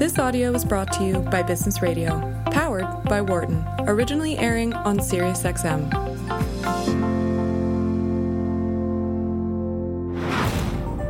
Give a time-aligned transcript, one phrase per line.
[0.00, 4.98] This audio is brought to you by Business Radio, powered by Wharton, originally airing on
[4.98, 5.92] SiriusXM.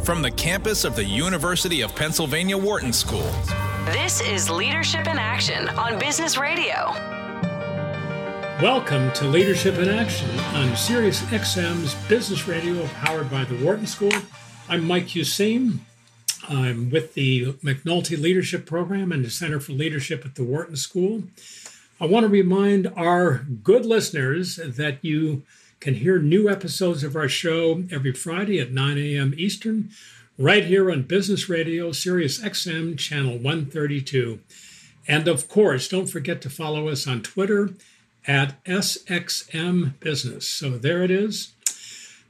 [0.05, 3.31] From the campus of the University of Pennsylvania Wharton School.
[3.93, 6.93] This is Leadership in Action on Business Radio.
[8.61, 14.11] Welcome to Leadership in Action on SiriusXM's Business Radio, powered by the Wharton School.
[14.69, 15.79] I'm Mike Useem.
[16.49, 21.25] I'm with the McNulty Leadership Program and the Center for Leadership at the Wharton School.
[22.01, 25.43] I want to remind our good listeners that you
[25.81, 29.35] can hear new episodes of our show every Friday at 9 a.m.
[29.37, 29.91] Eastern,
[30.39, 34.41] right here on Business Radio, Sirius XM, channel 132.
[35.07, 37.71] And of course, don't forget to follow us on Twitter
[38.27, 40.47] at SXM Business.
[40.47, 41.53] So there it is.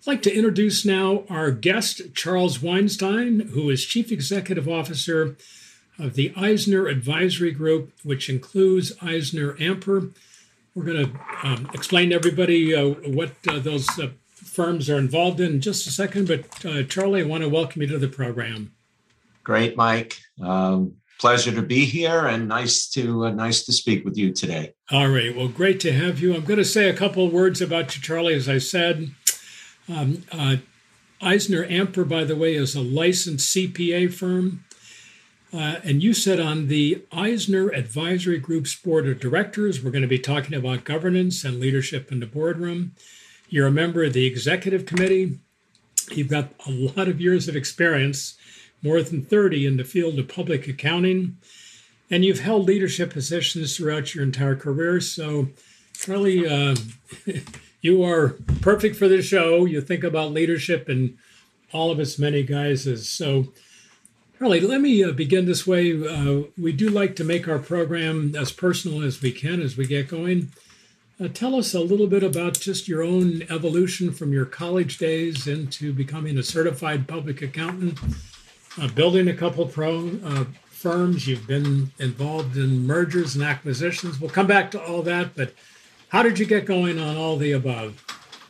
[0.01, 5.37] I'd like to introduce now our guest, Charles Weinstein, who is Chief Executive Officer
[5.99, 10.15] of the Eisner Advisory Group, which includes Eisner Amper.
[10.75, 15.39] We're going to um, explain to everybody uh, what uh, those uh, firms are involved
[15.39, 16.29] in in just a second.
[16.29, 18.73] But uh, Charlie, I want to welcome you to the program.
[19.45, 20.17] Great, Mike.
[20.43, 24.73] Um, pleasure to be here, and nice to uh, nice to speak with you today.
[24.91, 25.37] All right.
[25.37, 26.35] Well, great to have you.
[26.35, 28.35] I'm going to say a couple of words about you, Charlie.
[28.35, 29.11] As I said,
[29.91, 30.57] um, uh,
[31.21, 34.65] Eisner Amper, by the way, is a licensed CPA firm.
[35.53, 40.09] Uh, and you said on the Eisner Advisory Group's board of directors, we're going to
[40.09, 42.93] be talking about governance and leadership in the boardroom.
[43.49, 45.39] You're a member of the executive committee.
[46.13, 48.39] You've got a lot of years of experience,
[48.83, 51.37] more than 30 in the field of public accounting.
[52.11, 55.01] And you've held leadership positions throughout your entire career.
[55.01, 55.49] So,
[55.95, 56.77] Charlie, uh,
[57.81, 59.65] you are perfect for the show.
[59.65, 61.19] You think about leadership in
[61.73, 63.09] all of its many guises.
[63.09, 63.49] So,
[64.39, 65.93] Charlie, let me uh, begin this way.
[65.93, 69.87] Uh, we do like to make our program as personal as we can as we
[69.87, 70.51] get going.
[71.23, 75.47] Uh, tell us a little bit about just your own evolution from your college days
[75.47, 77.99] into becoming a certified public accountant,
[78.81, 81.29] uh, building a couple pro uh, firms.
[81.29, 84.19] You've been involved in mergers and acquisitions.
[84.19, 85.53] We'll come back to all that, but
[86.11, 88.05] how did you get going on all the above?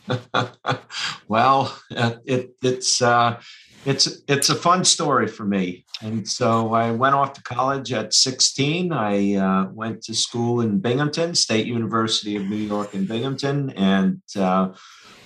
[1.29, 3.41] well, it, it's uh,
[3.85, 5.85] it's it's a fun story for me.
[6.03, 8.93] And so I went off to college at 16.
[8.93, 14.23] I uh, went to school in Binghamton, State University of New York in Binghamton, and
[14.37, 14.71] uh,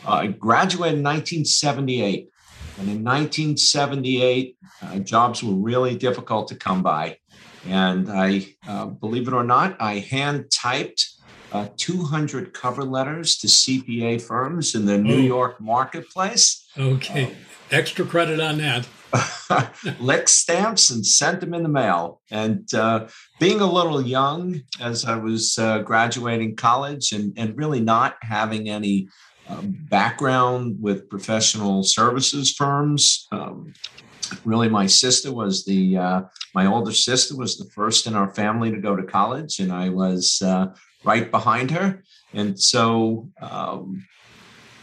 [0.06, 2.28] I graduated in 1978.
[2.76, 7.18] And in 1978, uh, jobs were really difficult to come by.
[7.68, 11.14] And I, uh, believe it or not, I hand typed
[11.54, 15.20] uh, 200 cover letters to CPA firms in the New oh.
[15.20, 16.66] York marketplace.
[16.76, 17.26] Okay.
[17.26, 17.32] Um,
[17.70, 18.86] Extra credit on that.
[20.00, 22.20] lick stamps and sent them in the mail.
[22.30, 23.06] And uh,
[23.38, 28.68] being a little young as I was uh, graduating college and, and really not having
[28.68, 29.08] any
[29.48, 33.72] um, background with professional services firms, um,
[34.44, 36.22] really my sister was the uh,
[36.54, 39.88] my older sister was the first in our family to go to college and i
[39.88, 40.66] was uh,
[41.04, 42.02] right behind her.
[42.32, 44.04] And so, um,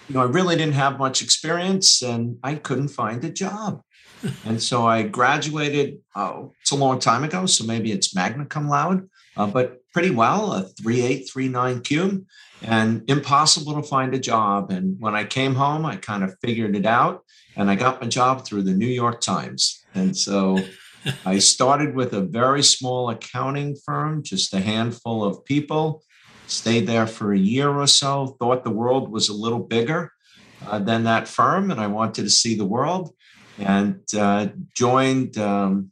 [0.07, 3.81] you know, I really didn't have much experience and I couldn't find a job.
[4.45, 8.69] and so I graduated, oh, it's a long time ago, so maybe it's magna cum
[8.69, 12.25] laude, uh, but pretty well, a 3839 Q,
[12.61, 14.71] and impossible to find a job.
[14.71, 17.23] And when I came home, I kind of figured it out
[17.55, 19.83] and I got my job through the New York Times.
[19.93, 20.59] And so
[21.25, 26.03] I started with a very small accounting firm, just a handful of people
[26.51, 30.11] stayed there for a year or so, thought the world was a little bigger
[30.67, 33.13] uh, than that firm, and I wanted to see the world,
[33.57, 35.91] and uh, joined um,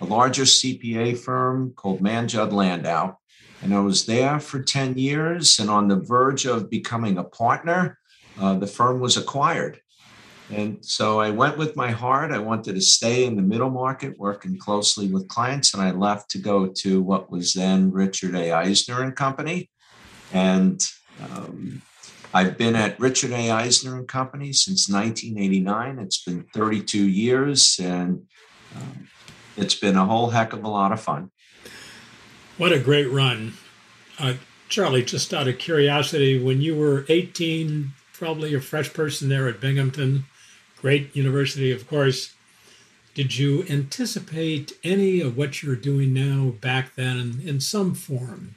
[0.00, 3.16] a larger CPA firm called Mann Judd Landau.
[3.62, 7.98] And I was there for 10 years, and on the verge of becoming a partner,
[8.38, 9.80] uh, the firm was acquired.
[10.50, 12.30] And so I went with my heart.
[12.30, 16.30] I wanted to stay in the middle market, working closely with clients, and I left
[16.30, 18.52] to go to what was then Richard A.
[18.52, 19.68] Eisner and Company.
[20.32, 20.82] And
[21.22, 21.82] um,
[22.34, 23.50] I've been at Richard A.
[23.50, 25.98] Eisner and Company since 1989.
[25.98, 28.26] It's been 32 years, and
[28.76, 29.08] um,
[29.56, 31.30] it's been a whole heck of a lot of fun.
[32.58, 33.54] What a great run.
[34.18, 34.34] Uh,
[34.68, 39.60] Charlie, just out of curiosity, when you were 18, probably a fresh person there at
[39.60, 40.24] Binghamton,
[40.80, 42.34] great university, of course,
[43.14, 48.56] did you anticipate any of what you're doing now back then in, in some form?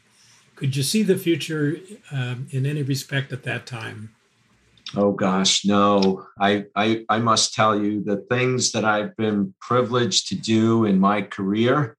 [0.60, 1.78] Could you see the future
[2.12, 4.14] um, in any respect at that time?
[4.96, 6.26] Oh gosh, no.
[6.40, 11.00] I, I I must tell you the things that I've been privileged to do in
[11.00, 11.96] my career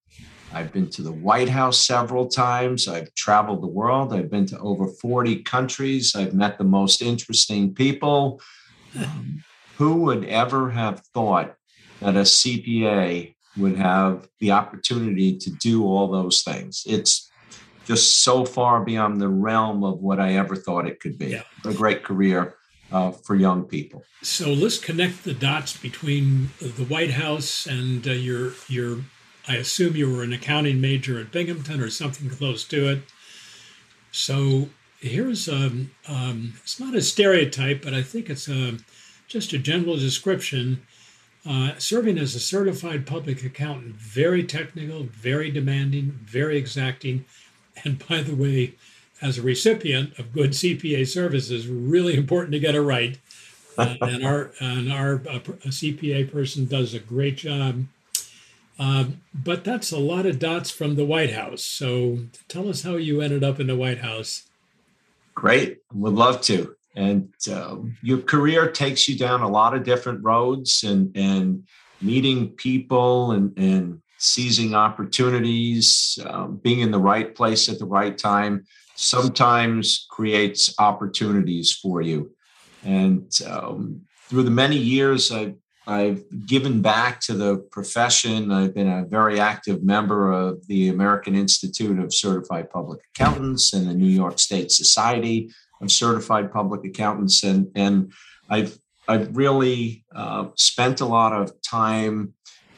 [0.52, 2.88] I've been to the White House several times.
[2.88, 4.12] I've traveled the world.
[4.12, 6.14] I've been to over 40 countries.
[6.16, 8.40] I've met the most interesting people.
[8.98, 9.44] Um,
[9.76, 11.54] who would ever have thought
[12.00, 16.82] that a CPA would have the opportunity to do all those things?
[16.86, 17.30] It's
[17.87, 21.29] just so far beyond the realm of what I ever thought it could be.
[21.29, 21.43] Yeah.
[21.65, 22.55] A great career
[22.93, 24.05] uh, for young people.
[24.23, 28.99] So let's connect the dots between the White House and uh, your your.
[29.49, 33.03] I assume you were an accounting major at Binghamton or something close to it.
[34.12, 34.69] So
[35.00, 38.85] here's um, um, it's not a stereotype, but I think it's a, um,
[39.27, 40.82] just a general description.
[41.49, 47.25] Uh, serving as a certified public accountant, very technical, very demanding, very exacting,
[47.85, 48.75] and by the way,
[49.23, 53.19] as a recipient of good CPA services, really important to get it right.
[53.77, 57.85] Uh, and our and our uh, CPA person does a great job.
[58.79, 61.62] Um, but that's a lot of dots from the White House.
[61.62, 64.44] So tell us how you ended up in the White House.
[65.35, 66.75] Great, would love to.
[66.97, 71.65] And uh, your career takes you down a lot of different roads, and and
[72.00, 78.17] meeting people and and seizing opportunities, um, being in the right place at the right
[78.17, 78.64] time
[78.94, 82.31] sometimes creates opportunities for you.
[82.84, 85.55] And um, through the many years I've,
[85.87, 91.34] I've given back to the profession, I've been a very active member of the American
[91.34, 95.50] Institute of Certified Public Accountants and the New York State Society
[95.81, 97.43] of Certified Public Accountants.
[97.43, 98.12] And, and
[98.50, 98.78] I've,
[99.08, 102.34] I've really uh, spent a lot of time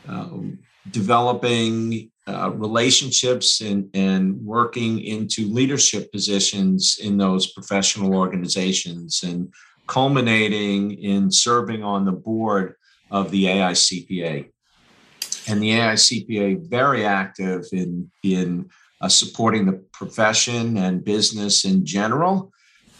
[0.07, 9.53] um, developing uh, relationships and, and working into leadership positions in those professional organizations and
[9.87, 12.75] culminating in serving on the board
[13.11, 14.49] of the AICPA.
[15.49, 18.71] And the AICPA very active in, in
[19.01, 22.53] uh, supporting the profession and business in general.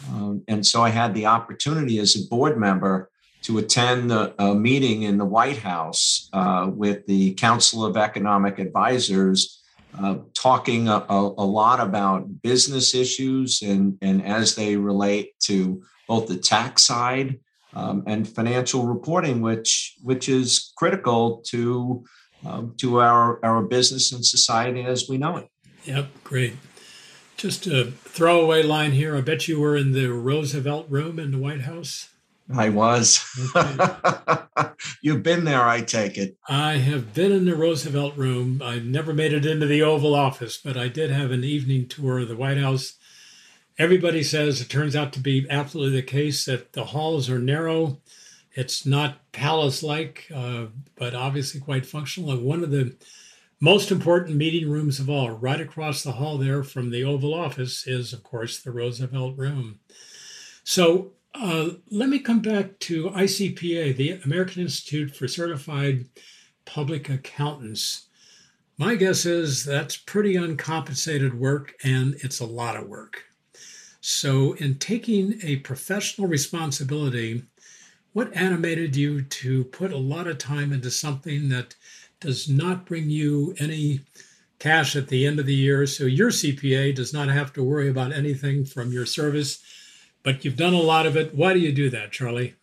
[0.09, 3.09] Um, and so I had the opportunity as a board member
[3.43, 8.57] to attend a, a meeting in the White House uh, with the Council of Economic
[8.57, 9.61] Advisors,
[9.99, 16.27] uh, talking a, a, lot about business issues and, and as they relate to both
[16.27, 17.39] the tax side
[17.75, 22.03] um, and financial reporting, which which is critical to
[22.45, 25.47] um, to our our business and society as we know it.
[25.85, 26.53] Yep, great.
[27.35, 29.15] Just a throwaway line here.
[29.15, 32.09] I bet you were in the Roosevelt room in the White House.
[32.51, 33.23] I was.
[35.01, 36.37] You've been there, I take it.
[36.47, 38.61] I have been in the Roosevelt room.
[38.63, 42.19] I never made it into the Oval Office, but I did have an evening tour
[42.19, 42.95] of the White House.
[43.77, 48.01] Everybody says it turns out to be absolutely the case that the halls are narrow.
[48.51, 52.31] It's not palace like, uh, but obviously quite functional.
[52.31, 52.95] And one of the
[53.59, 57.87] most important meeting rooms of all, right across the hall there from the Oval Office,
[57.87, 59.79] is, of course, the Roosevelt Room.
[60.63, 66.05] So uh, let me come back to ICPA, the American Institute for Certified
[66.65, 68.07] Public Accountants.
[68.77, 73.23] My guess is that's pretty uncompensated work and it's a lot of work.
[73.99, 77.43] So, in taking a professional responsibility,
[78.11, 81.75] what animated you to put a lot of time into something that
[82.19, 84.01] does not bring you any
[84.59, 85.87] cash at the end of the year?
[85.87, 89.63] So, your CPA does not have to worry about anything from your service
[90.23, 91.35] but you've done a lot of it.
[91.35, 92.55] Why do you do that, Charlie?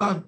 [0.00, 0.20] Uh,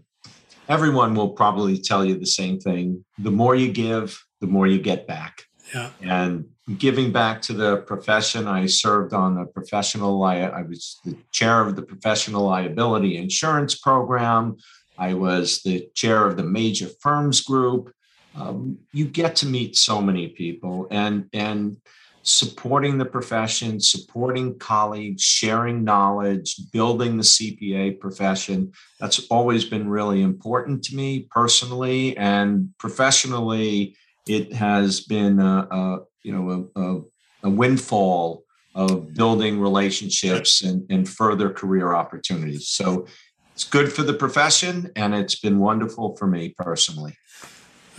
[0.69, 3.05] everyone will probably tell you the same thing.
[3.19, 5.45] The more you give, the more you get back.
[5.75, 5.91] Yeah.
[6.03, 6.47] And
[6.79, 11.61] giving back to the profession, I served on the professional, I, I was the chair
[11.61, 14.57] of the professional liability insurance program.
[14.99, 17.93] I was the chair of the major firms group.
[18.35, 21.79] Um, you get to meet so many people and and
[22.23, 28.73] supporting the profession, supporting colleagues, sharing knowledge, building the CPA profession.
[28.99, 33.97] That's always been really important to me personally and professionally.
[34.29, 37.01] It has been a, a you know a, a,
[37.45, 42.69] a, windfall of building relationships and, and further career opportunities.
[42.69, 43.07] So
[43.55, 47.17] it's good for the profession and it's been wonderful for me personally.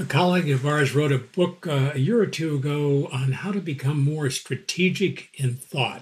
[0.01, 3.51] A colleague of ours wrote a book uh, a year or two ago on how
[3.51, 6.01] to become more strategic in thought.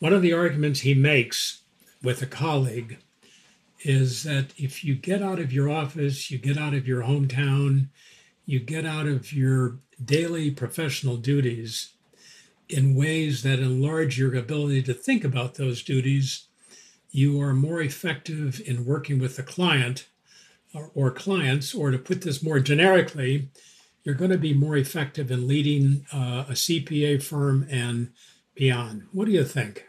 [0.00, 1.60] One of the arguments he makes
[2.02, 2.98] with a colleague
[3.84, 7.86] is that if you get out of your office, you get out of your hometown,
[8.46, 11.92] you get out of your daily professional duties
[12.68, 16.46] in ways that enlarge your ability to think about those duties,
[17.12, 20.08] you are more effective in working with the client
[20.74, 23.50] or, or clients, or to put this more generically,
[24.04, 28.12] you're going to be more effective in leading uh, a CPA firm and
[28.54, 29.04] beyond.
[29.12, 29.86] What do you think?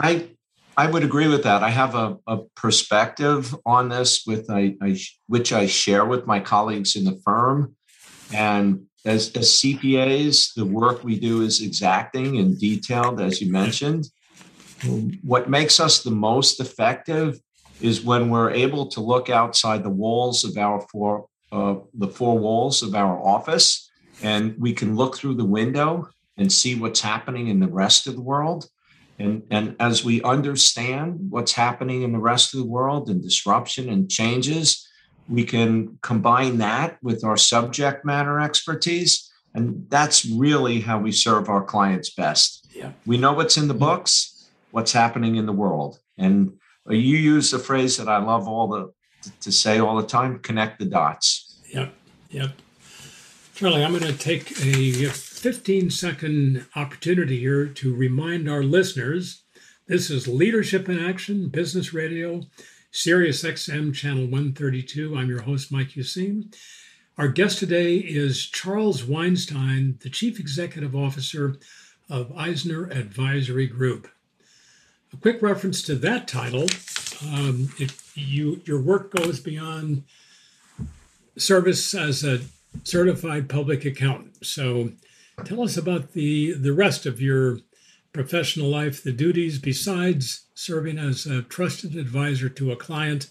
[0.00, 0.28] I
[0.76, 1.62] I would agree with that.
[1.62, 6.40] I have a, a perspective on this with I, I, which I share with my
[6.40, 7.76] colleagues in the firm.
[8.32, 14.08] And as, as CPAs, the work we do is exacting and detailed, as you mentioned.
[15.22, 17.38] What makes us the most effective
[17.82, 22.38] is when we're able to look outside the walls of our four uh, the four
[22.38, 23.90] walls of our office,
[24.22, 26.08] and we can look through the window
[26.38, 28.66] and see what's happening in the rest of the world.
[29.18, 33.90] And, and as we understand what's happening in the rest of the world and disruption
[33.90, 34.88] and changes,
[35.28, 39.30] we can combine that with our subject matter expertise.
[39.54, 42.66] And that's really how we serve our clients best.
[42.74, 42.92] Yeah.
[43.04, 45.98] We know what's in the books, what's happening in the world.
[46.16, 46.54] And
[46.88, 48.92] you use the phrase that I love all the
[49.40, 51.60] to say all the time connect the dots.
[51.72, 51.94] Yep.
[52.30, 52.50] Yep.
[53.54, 59.42] Charlie, I'm going to take a 15 second opportunity here to remind our listeners
[59.86, 62.42] this is Leadership in Action, Business Radio,
[62.90, 65.16] Sirius XM, Channel 132.
[65.16, 66.54] I'm your host, Mike Useem.
[67.18, 71.56] Our guest today is Charles Weinstein, the Chief Executive Officer
[72.08, 74.08] of Eisner Advisory Group.
[75.12, 76.66] A quick reference to that title
[77.30, 80.04] um, it, you, your work goes beyond
[81.36, 82.40] service as a
[82.84, 84.44] certified public accountant.
[84.44, 84.92] So
[85.44, 87.58] tell us about the, the rest of your
[88.12, 93.30] professional life, the duties besides serving as a trusted advisor to a client.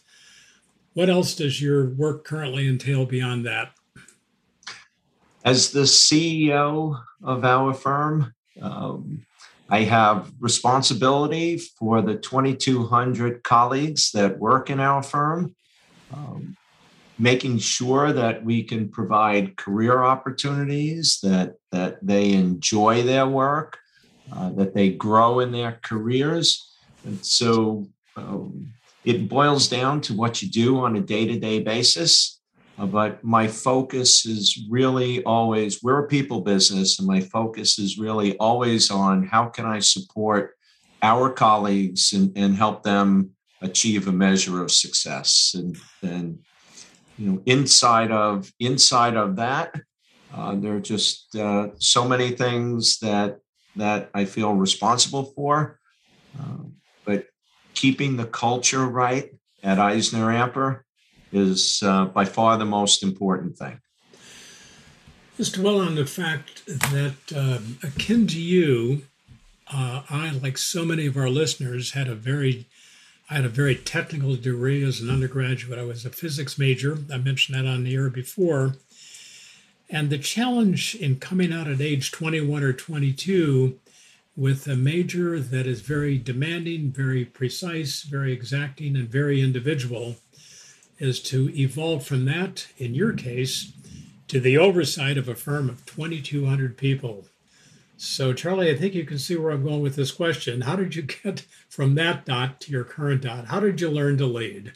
[0.94, 3.74] What else does your work currently entail beyond that?
[5.44, 9.26] As the CEO of our firm, um,
[9.72, 15.56] I have responsibility for the 2,200 colleagues that work in our firm.
[16.14, 16.58] Um,
[17.18, 23.78] making sure that we can provide career opportunities, that, that they enjoy their work,
[24.34, 26.76] uh, that they grow in their careers.
[27.06, 27.88] And so
[28.18, 28.74] um,
[29.06, 32.41] it boils down to what you do on a day to day basis.
[32.82, 38.00] Uh, but my focus is really always, we're a people business, and my focus is
[38.00, 40.56] really always on how can I support
[41.04, 45.54] our colleagues and, and help them achieve a measure of success.
[45.56, 46.40] And, and
[47.22, 49.76] you know inside of inside of that
[50.34, 53.38] uh, there are just uh, so many things that
[53.76, 55.80] that i feel responsible for
[56.40, 56.64] uh,
[57.06, 57.28] but
[57.74, 59.30] keeping the culture right
[59.64, 60.82] at eisner amper
[61.32, 63.80] is uh, by far the most important thing
[65.38, 69.04] just dwell on the fact that um, akin to you
[69.74, 72.66] uh, i like so many of our listeners had a very
[73.32, 75.80] I had a very technical degree as an undergraduate.
[75.80, 76.98] I was a physics major.
[77.10, 78.76] I mentioned that on the air before.
[79.90, 83.80] And the challenge in coming out at age 21 or 22
[84.36, 90.18] with a major that is very demanding, very precise, very exacting, and very individual
[91.02, 93.74] is to evolve from that, in your case,
[94.28, 97.26] to the oversight of a firm of 2,200 people.
[97.98, 100.62] So, Charlie, I think you can see where I'm going with this question.
[100.62, 103.48] How did you get from that dot to your current dot?
[103.48, 104.74] How did you learn to lead?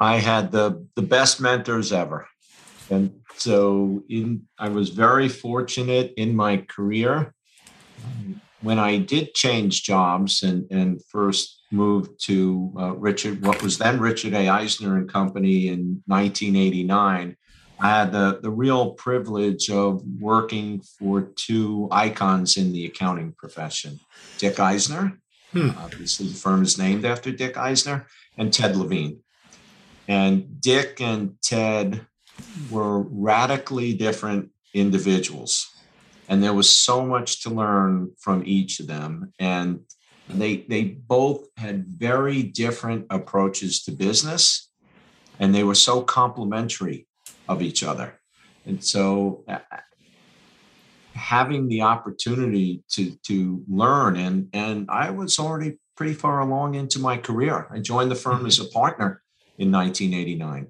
[0.00, 2.28] I had the the best mentors ever,
[2.90, 7.32] and so in I was very fortunate in my career.
[8.04, 13.78] Um, when I did change jobs and and first moved to uh, Richard, what was
[13.78, 14.48] then Richard A.
[14.48, 17.36] Eisner and Company in 1989
[17.78, 24.00] I had the, the real privilege of working for two icons in the accounting profession
[24.38, 25.18] Dick Eisner,
[25.52, 25.70] hmm.
[25.78, 28.06] obviously, the firm is named after Dick Eisner,
[28.38, 29.20] and Ted Levine.
[30.08, 32.06] And Dick and Ted
[32.70, 35.70] were radically different individuals.
[36.28, 39.32] And there was so much to learn from each of them.
[39.38, 39.80] And
[40.28, 44.70] they, they both had very different approaches to business,
[45.38, 47.06] and they were so complementary
[47.48, 48.18] of each other.
[48.64, 49.58] And so uh,
[51.14, 56.98] having the opportunity to to learn and and I was already pretty far along into
[56.98, 57.66] my career.
[57.70, 58.46] I joined the firm mm-hmm.
[58.46, 59.22] as a partner
[59.58, 60.68] in 1989.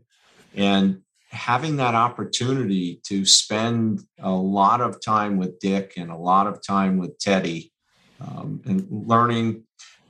[0.55, 1.03] And
[1.37, 6.65] having that opportunity to spend a lot of time with Dick and a lot of
[6.67, 7.73] time with Teddy
[8.21, 9.65] um, and learning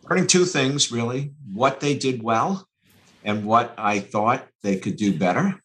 [0.09, 2.67] learning two things really what they did well
[3.25, 5.61] and what I thought they could do better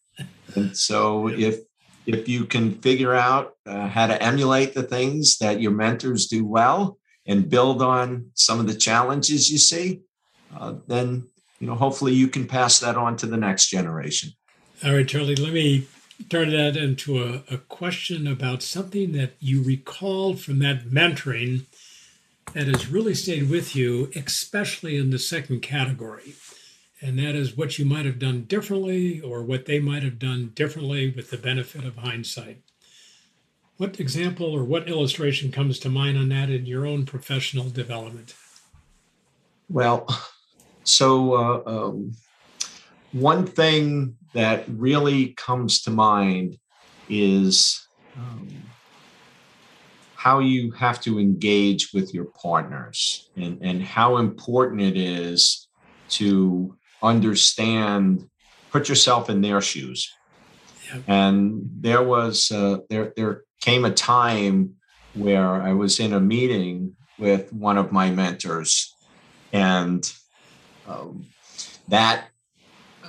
[0.55, 1.59] and so if
[2.05, 6.45] if you can figure out uh, how to emulate the things that your mentors do
[6.45, 10.01] well and build on some of the challenges you see,
[10.57, 11.27] uh, then
[11.59, 14.31] you know hopefully you can pass that on to the next generation.
[14.83, 15.35] All right, Charlie.
[15.35, 15.85] Let me
[16.27, 21.65] turn that into a, a question about something that you recalled from that mentoring
[22.53, 26.33] that has really stayed with you, especially in the second category.
[26.99, 30.51] And that is what you might have done differently or what they might have done
[30.55, 32.63] differently with the benefit of hindsight.
[33.77, 38.33] What example or what illustration comes to mind on that in your own professional development?
[39.69, 40.07] Well,
[40.83, 42.13] so uh, um,
[43.11, 46.57] one thing that really comes to mind
[47.09, 47.85] is
[48.17, 48.47] um,
[50.15, 55.67] how you have to engage with your partners and, and how important it is
[56.09, 58.29] to understand,
[58.71, 60.11] put yourself in their shoes.
[60.93, 61.03] Yep.
[61.07, 64.75] And there was, uh, there, there came a time
[65.13, 68.95] where I was in a meeting with one of my mentors
[69.53, 70.11] and
[70.87, 71.25] um,
[71.87, 72.30] that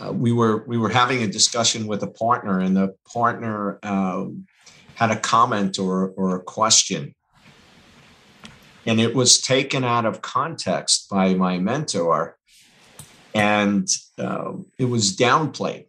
[0.02, 4.47] uh, we were we were having a discussion with a partner, and the partner um,
[4.94, 7.14] had a comment or or a question,
[8.87, 12.37] and it was taken out of context by my mentor,
[13.35, 15.87] and uh, it was downplayed.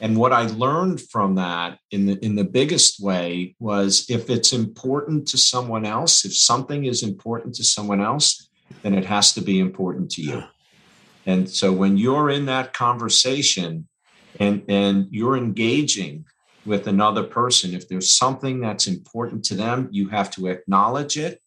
[0.00, 4.52] And what I learned from that in the in the biggest way was if it's
[4.52, 8.48] important to someone else, if something is important to someone else,
[8.82, 10.42] then it has to be important to you.
[11.26, 13.88] And so when you're in that conversation
[14.40, 16.24] and, and you're engaging
[16.64, 21.40] with another person, if there's something that's important to them, you have to acknowledge it,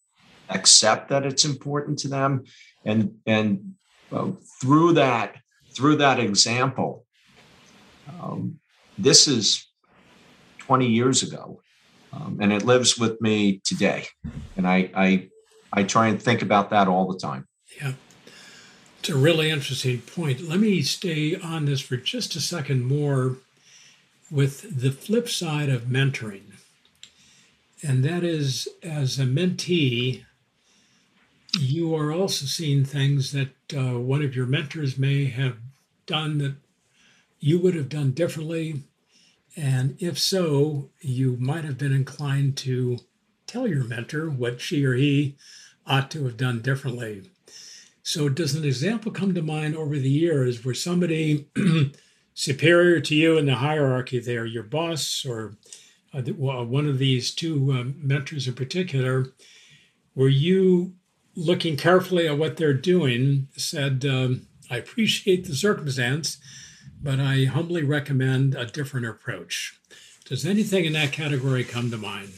[0.50, 2.44] accept that it's important to them,
[2.84, 3.76] and and
[4.12, 5.38] uh, through that
[5.74, 7.06] through that example,
[8.22, 8.60] um,
[8.98, 9.68] this is
[10.60, 11.62] 20 years ago,
[12.14, 14.06] um, and it lives with me today,
[14.56, 15.30] and I I
[15.74, 17.48] I try and think about that all the time.
[19.06, 20.50] It's a really interesting point.
[20.50, 23.38] Let me stay on this for just a second more
[24.32, 26.54] with the flip side of mentoring.
[27.84, 30.24] And that is, as a mentee,
[31.60, 35.58] you are also seeing things that uh, one of your mentors may have
[36.08, 36.56] done that
[37.40, 38.82] you would have done differently.
[39.56, 42.98] And if so, you might have been inclined to
[43.46, 45.36] tell your mentor what she or he
[45.86, 47.30] ought to have done differently.
[48.08, 51.48] So, does an example come to mind over the years where somebody
[52.36, 55.58] superior to you in the hierarchy there, your boss or
[56.14, 59.34] uh, one of these two um, mentors in particular,
[60.14, 60.94] were you
[61.36, 66.38] looking carefully at what they're doing, said, um, I appreciate the circumstance,
[67.02, 69.80] but I humbly recommend a different approach?
[70.26, 72.34] Does anything in that category come to mind?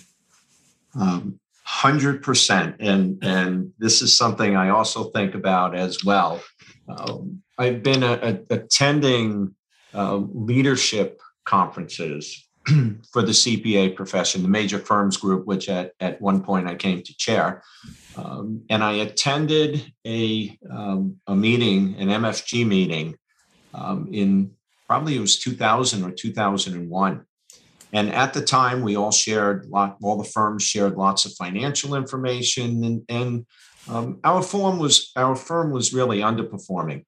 [0.96, 6.42] Um, hundred percent, and and this is something I also think about as well.
[6.88, 9.54] Um, I've been a, a, attending
[9.94, 12.48] uh, leadership conferences
[13.12, 17.02] for the CPA profession, the major firms group, which at, at one point I came
[17.02, 17.64] to chair.
[18.16, 23.16] Um, and I attended a, um, a meeting, an MFG meeting
[23.74, 24.52] um, in
[24.88, 27.26] probably it was 2000 or 2001.
[27.98, 31.96] And at the time, we all shared, lot, all the firms shared lots of financial
[31.96, 33.46] information, and, and
[33.90, 37.06] um, our firm was our firm was really underperforming.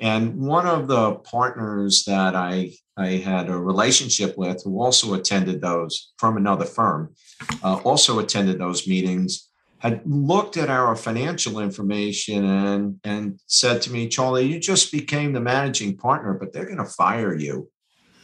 [0.00, 5.60] And one of the partners that I I had a relationship with, who also attended
[5.60, 7.14] those from another firm,
[7.62, 13.92] uh, also attended those meetings, had looked at our financial information and and said to
[13.92, 17.70] me, Charlie, you just became the managing partner, but they're going to fire you.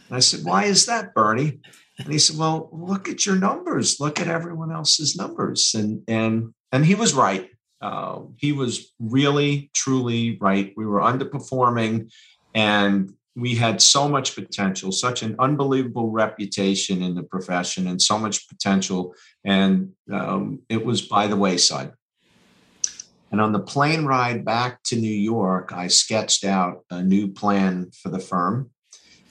[0.08, 1.60] And I said, Why is that, Bernie?
[2.04, 4.00] And he said, "Well, look at your numbers.
[4.00, 7.48] Look at everyone else's numbers." And and and he was right.
[7.80, 10.72] Uh, he was really, truly right.
[10.76, 12.10] We were underperforming,
[12.54, 18.18] and we had so much potential, such an unbelievable reputation in the profession, and so
[18.18, 19.14] much potential.
[19.44, 21.92] And um, it was by the wayside.
[23.30, 27.90] And on the plane ride back to New York, I sketched out a new plan
[28.02, 28.70] for the firm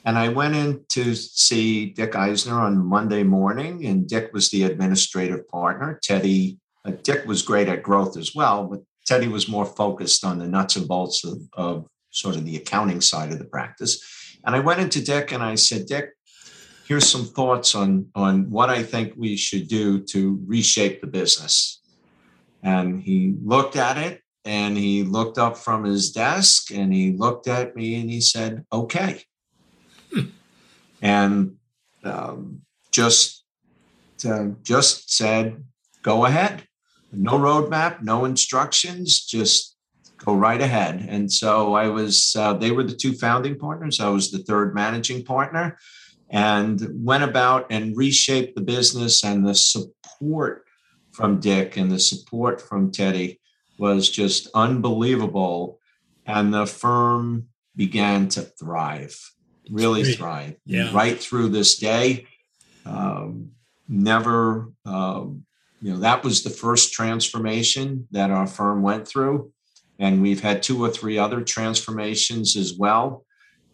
[0.05, 4.63] and I went in to see Dick Eisner on Monday morning, and Dick was the
[4.63, 5.99] administrative partner.
[6.01, 10.39] Teddy, uh, Dick was great at growth as well, but Teddy was more focused on
[10.39, 14.01] the nuts and bolts of, of sort of the accounting side of the practice.
[14.45, 16.11] And I went into Dick and I said, Dick,
[16.87, 21.81] here's some thoughts on, on what I think we should do to reshape the business.
[22.63, 27.47] And he looked at it and he looked up from his desk and he looked
[27.47, 29.23] at me and he said, okay
[31.01, 31.55] and
[32.03, 33.43] um, just
[34.25, 35.63] uh, just said,
[36.03, 36.63] "Go ahead."
[37.11, 39.75] No roadmap, no instructions, just
[40.17, 41.07] go right ahead.
[41.09, 42.35] And so I was.
[42.37, 43.99] Uh, they were the two founding partners.
[43.99, 45.77] I was the third managing partner,
[46.29, 50.65] and went about and reshaped the business and the support
[51.11, 53.39] from Dick and the support from Teddy
[53.77, 55.79] was just unbelievable.
[56.25, 59.17] And the firm began to thrive,
[59.69, 60.17] really Great.
[60.17, 60.55] thrive.
[60.65, 60.91] Yeah.
[60.93, 62.27] Right through this day.
[62.85, 63.51] Um,
[63.87, 65.45] never, um,
[65.81, 69.51] you know, that was the first transformation that our firm went through.
[69.97, 73.25] And we've had two or three other transformations as well.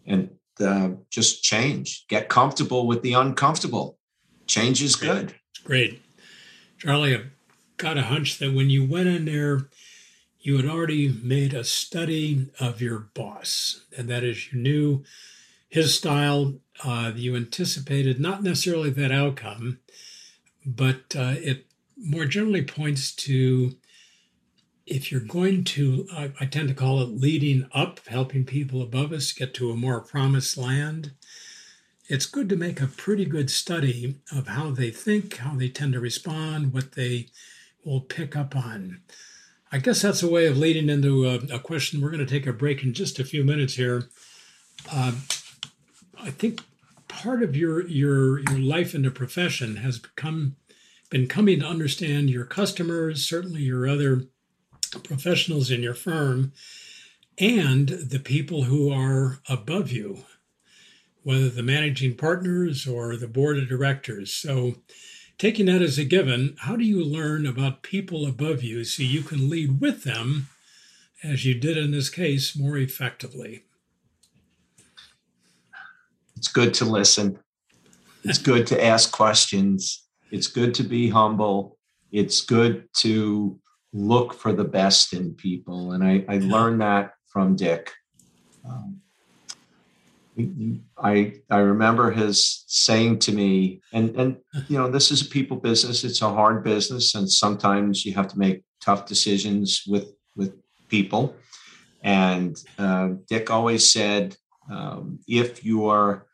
[0.06, 0.30] And
[0.60, 3.98] uh, just change, get comfortable with the uncomfortable.
[4.46, 5.34] Change is good.
[5.64, 6.02] Great.
[6.78, 7.30] Charlie, I've
[7.76, 9.68] got a hunch that when you went in there,
[10.40, 15.04] you had already made a study of your boss, and that is you knew
[15.68, 16.54] his style.
[16.84, 19.78] Uh, you anticipated not necessarily that outcome,
[20.64, 23.76] but uh, it more generally points to
[24.86, 29.12] if you're going to, I, I tend to call it leading up, helping people above
[29.12, 31.12] us get to a more promised land.
[32.08, 35.94] It's good to make a pretty good study of how they think, how they tend
[35.94, 37.28] to respond, what they
[37.84, 39.00] will pick up on.
[39.72, 42.00] I guess that's a way of leading into a, a question.
[42.00, 44.04] We're going to take a break in just a few minutes here.
[44.92, 45.12] Uh,
[46.20, 46.62] I think
[47.08, 50.56] part of your your your life in the profession has become
[51.10, 54.24] been coming to understand your customers, certainly your other
[55.04, 56.52] professionals in your firm
[57.38, 60.24] and the people who are above you,
[61.22, 64.32] whether the managing partners or the board of directors.
[64.32, 64.76] So,
[65.38, 69.22] taking that as a given, how do you learn about people above you so you
[69.22, 70.48] can lead with them,
[71.22, 73.64] as you did in this case, more effectively?
[76.36, 77.38] It's good to listen.
[78.24, 80.04] It's good to ask questions.
[80.30, 81.78] It's good to be humble.
[82.12, 83.58] It's good to
[83.92, 85.92] look for the best in people.
[85.92, 87.92] And I, I learned that from Dick.
[88.64, 89.00] Um,
[90.98, 94.36] I I remember his saying to me, and and
[94.68, 96.04] you know this is a people business.
[96.04, 100.52] It's a hard business, and sometimes you have to make tough decisions with with
[100.88, 101.34] people.
[102.02, 104.36] And uh, Dick always said,
[104.70, 106.26] um, if you are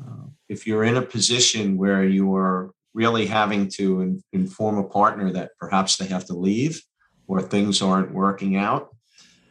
[0.00, 4.84] uh, if you're in a position where you are really having to in, inform a
[4.84, 6.82] partner that perhaps they have to leave,
[7.26, 8.94] or things aren't working out,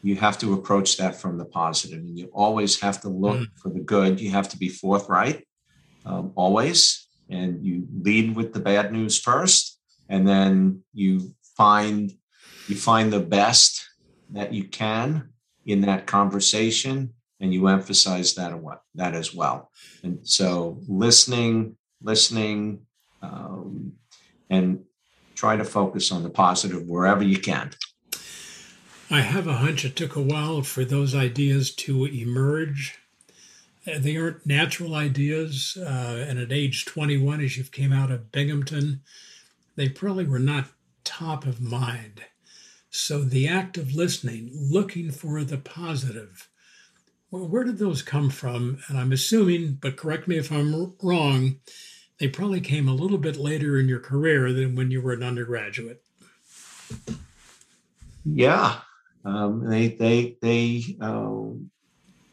[0.02, 2.00] you have to approach that from the positive.
[2.00, 3.48] And you always have to look mm.
[3.62, 4.20] for the good.
[4.20, 5.48] You have to be forthright
[6.06, 7.08] um, always.
[7.30, 12.12] And you lead with the bad news first and then you find
[12.68, 13.84] you find the best
[14.32, 15.30] that you can
[15.66, 18.52] in that conversation and you emphasize that
[18.96, 19.70] that as well
[20.02, 22.80] and so listening listening
[23.22, 23.94] um,
[24.50, 24.84] and
[25.36, 27.72] try to focus on the positive wherever you can.
[29.10, 32.98] I have a hunch it took a while for those ideas to emerge.
[33.86, 35.78] Uh, they aren't natural ideas.
[35.80, 39.02] Uh, and at age 21, as you've came out of Binghamton,
[39.76, 40.68] they probably were not
[41.04, 42.24] top of mind.
[42.90, 46.48] So the act of listening, looking for the positive,
[47.34, 48.78] well, where did those come from?
[48.88, 51.56] And I'm assuming, but correct me if I'm wrong,
[52.20, 55.24] they probably came a little bit later in your career than when you were an
[55.24, 56.04] undergraduate.
[58.24, 58.76] Yeah,
[59.26, 61.46] um, they they they uh,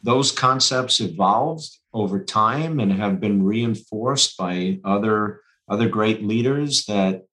[0.02, 7.24] those concepts evolved over time and have been reinforced by other other great leaders that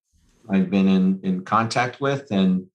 [0.49, 2.67] I've been in in contact with and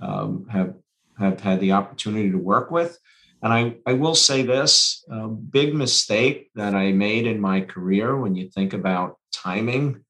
[0.00, 0.74] um, have
[1.18, 2.98] have had the opportunity to work with.
[3.42, 8.16] And I, I will say this a big mistake that I made in my career
[8.16, 10.04] when you think about timing.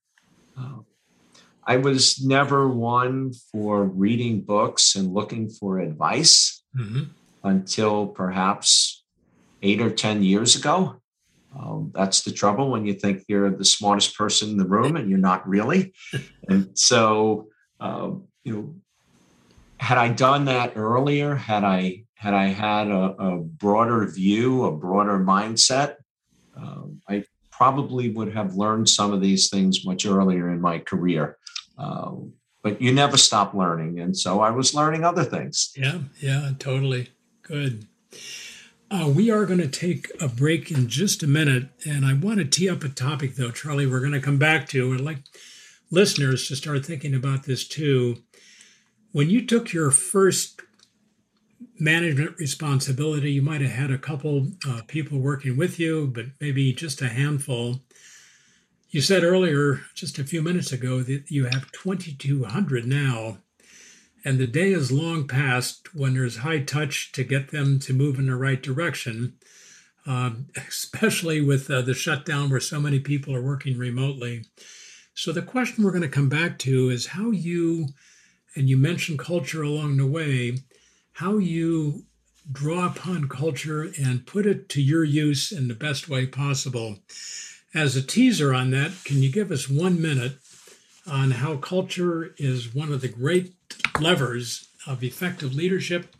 [0.59, 0.79] Uh,
[1.67, 7.05] I was never one for reading books and looking for advice mm-hmm.
[7.45, 9.05] until perhaps
[9.63, 11.01] eight or 10 years ago.
[11.59, 15.11] Um, that's the trouble when you think you're the smartest person in the room and
[15.11, 15.93] you're not really.
[16.49, 17.49] and so,
[17.81, 18.13] uh,
[18.45, 18.75] you know,
[19.79, 24.73] had I done that earlier, had I had I had a, a broader view, a
[24.73, 25.97] broader mindset,
[26.57, 31.39] um, I probably would have learned some of these things much earlier in my career.
[31.79, 32.17] Uh,
[32.65, 34.01] but you never stop learning.
[34.01, 35.73] And so I was learning other things.
[35.77, 37.11] Yeah, yeah, totally.
[37.43, 37.87] Good.
[38.91, 41.69] Uh, we are going to take a break in just a minute.
[41.87, 44.69] And I want to tee up a topic, though, Charlie, we're going to come back
[44.71, 44.93] to.
[44.93, 45.19] I'd like
[45.93, 48.25] listeners to start thinking about this too.
[49.13, 50.63] When you took your first
[51.81, 53.33] management responsibility.
[53.33, 57.09] You might have had a couple uh, people working with you, but maybe just a
[57.09, 57.81] handful.
[58.91, 63.39] You said earlier, just a few minutes ago, that you have 2,200 now,
[64.25, 68.19] and the day is long past when there's high touch to get them to move
[68.19, 69.35] in the right direction.
[70.07, 74.45] um, especially with uh, the shutdown where so many people are working remotely.
[75.15, 77.89] So, the question we're going to come back to is how you,
[78.57, 80.59] and you mentioned culture along the way,
[81.19, 82.05] how you
[82.53, 86.97] draw upon culture and put it to your use in the best way possible.
[87.75, 90.39] As a teaser on that, can you give us one minute
[91.09, 93.53] on how culture is one of the great
[94.01, 96.15] levers of effective leadership,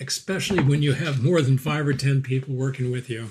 [0.00, 3.28] especially when you have more than five or 10 people working with you?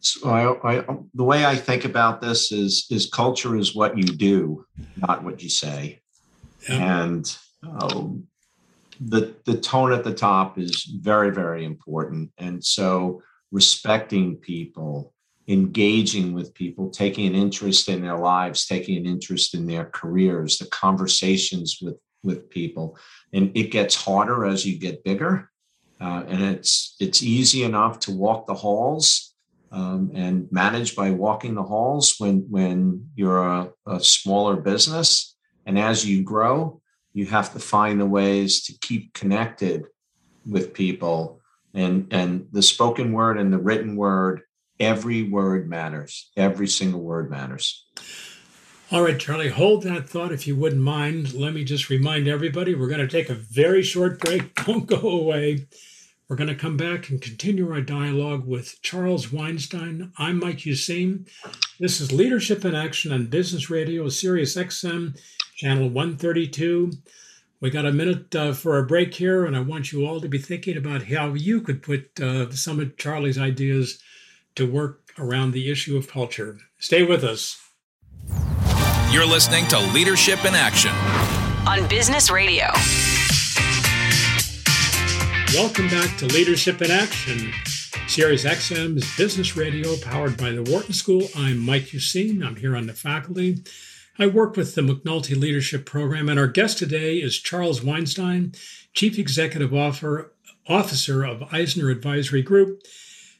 [0.00, 0.84] So I, I,
[1.14, 4.64] the way I think about this is is culture is what you do,
[4.96, 6.00] not what you say,
[6.68, 7.04] yeah.
[7.04, 8.27] and um,
[9.00, 12.30] the the tone at the top is very very important.
[12.38, 15.12] And so respecting people
[15.46, 20.58] engaging with people taking an interest in their lives taking an interest in their careers
[20.58, 22.96] the conversations with with people.
[23.32, 25.50] And it gets harder as you get bigger.
[26.00, 29.34] Uh, and it's it's easy enough to walk the halls
[29.72, 35.34] um, and manage by walking the halls when when you're a, a smaller business.
[35.66, 36.80] And as you grow
[37.18, 39.84] you have to find the ways to keep connected
[40.48, 41.40] with people.
[41.74, 44.42] And and the spoken word and the written word
[44.78, 46.30] every word matters.
[46.36, 47.84] Every single word matters.
[48.92, 51.34] All right charlie hold that thought if you wouldn't mind.
[51.34, 54.54] Let me just remind everybody we're going to take a very short break.
[54.64, 55.66] Don't go away.
[56.28, 60.12] We're going to come back and continue our dialogue with Charles Weinstein.
[60.18, 61.28] I'm Mike Useem.
[61.80, 65.18] This is Leadership in Action on Business Radio, Sirius XM
[65.58, 66.92] channel 132.
[67.60, 70.28] We got a minute uh, for a break here, and I want you all to
[70.28, 73.98] be thinking about how you could put uh, some of Charlie's ideas
[74.54, 76.58] to work around the issue of culture.
[76.78, 77.60] Stay with us.
[79.10, 80.92] You're listening to Leadership in Action
[81.66, 82.66] on Business Radio.
[85.54, 87.52] Welcome back to Leadership in Action,
[88.06, 91.22] Sirius XM's business radio powered by the Wharton School.
[91.34, 92.46] I'm Mike Useem.
[92.46, 93.64] I'm here on the faculty.
[94.20, 98.52] I work with the McNulty Leadership Program, and our guest today is Charles Weinstein,
[98.92, 102.82] Chief Executive Officer of Eisner Advisory Group.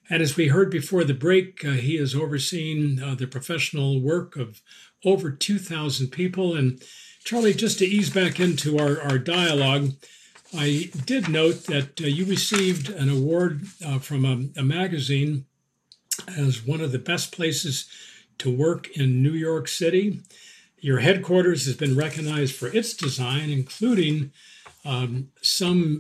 [0.09, 4.37] And as we heard before the break, uh, he has overseen uh, the professional work
[4.37, 4.62] of
[5.05, 6.55] over 2,000 people.
[6.55, 6.81] And
[7.25, 9.95] Charlie, just to ease back into our, our dialogue,
[10.57, 15.47] I did note that uh, you received an award uh, from a, a magazine
[16.37, 17.91] as one of the best places
[18.38, 20.21] to work in New York City.
[20.81, 24.33] Your headquarters has been recognized for its design, including
[24.85, 25.99] um, some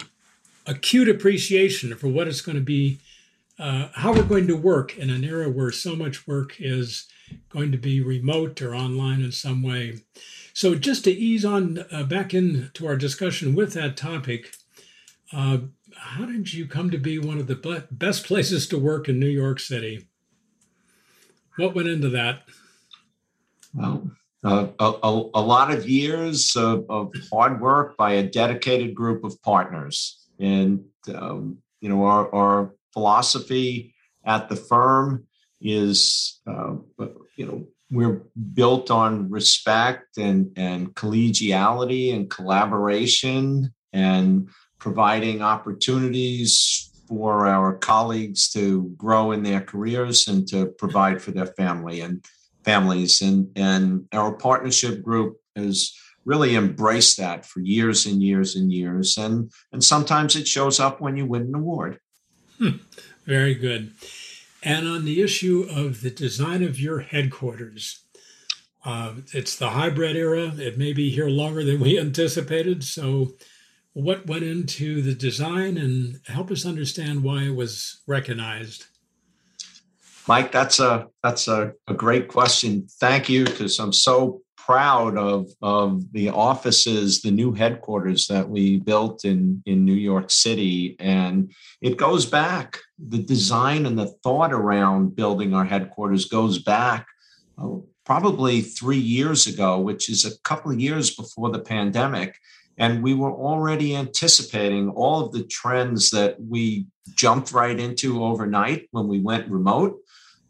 [0.66, 3.00] acute appreciation for what it's going to be,
[3.58, 7.08] uh, how we're going to work in an era where so much work is
[7.48, 10.00] going to be remote or online in some way.
[10.52, 14.54] So, just to ease on uh, back into our discussion with that topic,
[15.32, 15.58] uh,
[15.96, 19.26] how did you come to be one of the best places to work in New
[19.26, 20.06] York City?
[21.56, 22.42] What went into that?
[23.74, 24.10] Well,
[24.44, 29.40] a, a, a, lot of years of, of, hard work by a dedicated group of
[29.42, 30.26] partners.
[30.38, 35.26] And, um, you know, our, our, philosophy at the firm
[35.60, 36.74] is, uh,
[37.36, 38.22] you know, we're
[38.54, 44.48] built on respect and, and collegiality and collaboration and
[44.78, 51.46] providing opportunities for our colleagues to grow in their careers and to provide for their
[51.46, 52.00] family.
[52.00, 52.24] And
[52.64, 53.22] families.
[53.22, 55.94] And, and our partnership group has
[56.24, 59.16] really embraced that for years and years and years.
[59.16, 61.98] And, and sometimes it shows up when you win an award.
[62.58, 62.78] Hmm.
[63.24, 63.92] Very good.
[64.62, 68.04] And on the issue of the design of your headquarters,
[68.84, 70.52] uh, it's the hybrid era.
[70.56, 72.84] It may be here longer than we anticipated.
[72.84, 73.34] So,
[73.92, 78.86] what went into the design and help us understand why it was recognized?
[80.28, 82.86] Mike, that's a that's a, a great question.
[83.00, 88.78] Thank you, because I'm so proud of of the offices, the new headquarters that we
[88.78, 92.78] built in in New York City, and it goes back.
[92.98, 97.06] The design and the thought around building our headquarters goes back
[97.56, 102.36] uh, probably three years ago, which is a couple of years before the pandemic.
[102.76, 108.88] And we were already anticipating all of the trends that we jumped right into overnight
[108.92, 109.98] when we went remote.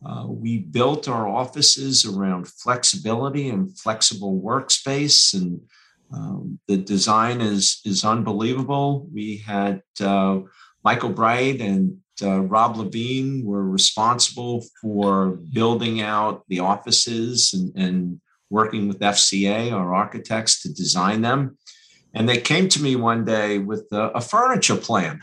[0.05, 5.61] Uh, we built our offices around flexibility and flexible workspace, and
[6.13, 9.09] um, the design is is unbelievable.
[9.13, 10.41] We had uh,
[10.85, 18.21] Michael Bright and uh, Rob Levine were responsible for building out the offices and, and
[18.51, 21.59] working with FCA, our architects, to design them.
[22.15, 25.21] And they came to me one day with a, a furniture plan.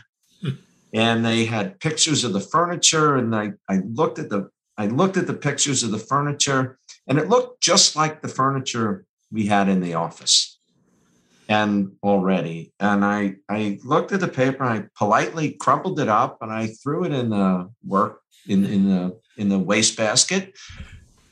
[0.94, 5.16] and they had pictures of the furniture and I, I looked at the I looked
[5.16, 9.68] at the pictures of the furniture and it looked just like the furniture we had
[9.68, 10.58] in the office.
[11.48, 16.38] And already and I I looked at the paper and I politely crumpled it up
[16.40, 20.58] and I threw it in the work in in the in the wastebasket.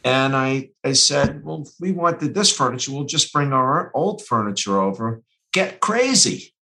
[0.05, 4.81] And I I said well we wanted this furniture we'll just bring our old furniture
[4.81, 5.23] over.
[5.53, 6.55] Get crazy.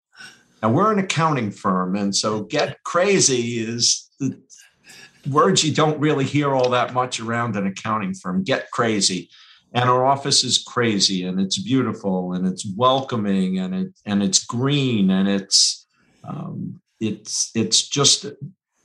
[0.63, 4.41] Now we're an accounting firm, and so get crazy is the
[5.29, 8.43] words you don't really hear all that much around an accounting firm.
[8.43, 9.31] Get crazy.
[9.75, 14.45] And our office is crazy and it's beautiful and it's welcoming and it and it's
[14.45, 15.87] green and it's
[16.25, 18.27] um, it's it's just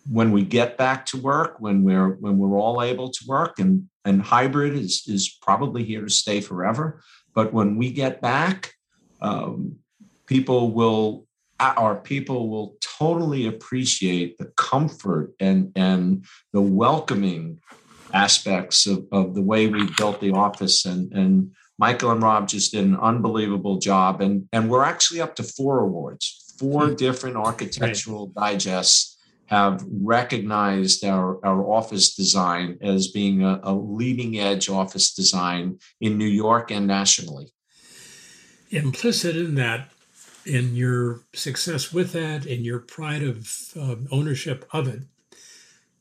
[0.09, 3.89] when we get back to work when we're when we're all able to work and
[4.05, 7.01] and hybrid is is probably here to stay forever
[7.35, 8.73] but when we get back
[9.21, 9.75] um,
[10.25, 11.26] people will
[11.59, 17.59] our people will totally appreciate the comfort and and the welcoming
[18.13, 22.71] aspects of, of the way we built the office and and michael and rob just
[22.71, 26.95] did an unbelievable job and and we're actually up to four awards four hmm.
[26.95, 28.51] different architectural right.
[28.53, 29.15] digests
[29.47, 36.17] have recognized our, our office design as being a, a leading edge office design in
[36.17, 37.51] new york and nationally
[38.69, 39.89] implicit in that
[40.47, 45.01] in your success with that and your pride of uh, ownership of it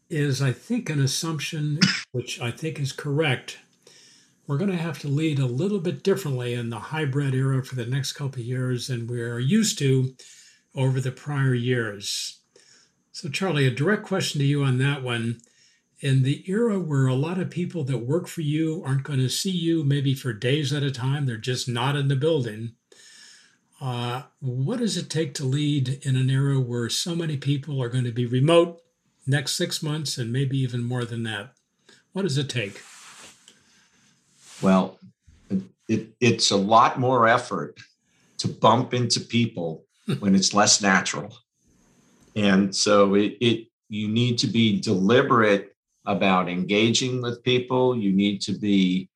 [0.08, 1.80] is, I think, an assumption
[2.12, 3.58] which I think is correct.
[4.46, 7.74] We're going to have to lead a little bit differently in the hybrid era for
[7.74, 10.14] the next couple of years than we're used to
[10.76, 12.38] over the prior years.
[13.10, 15.40] So, Charlie, a direct question to you on that one.
[16.00, 19.30] In the era where a lot of people that work for you aren't going to
[19.30, 22.74] see you maybe for days at a time, they're just not in the building
[23.80, 27.88] uh, what does it take to lead in an era where so many people are
[27.88, 28.80] going to be remote
[29.26, 31.52] next six months and maybe even more than that?
[32.12, 32.80] What does it take?
[34.62, 34.98] Well,
[35.88, 37.78] it, it's a lot more effort
[38.38, 39.84] to bump into people
[40.20, 41.36] when it's less natural.
[42.34, 47.96] And so it, it you need to be deliberate about engaging with people.
[47.96, 49.08] You need to be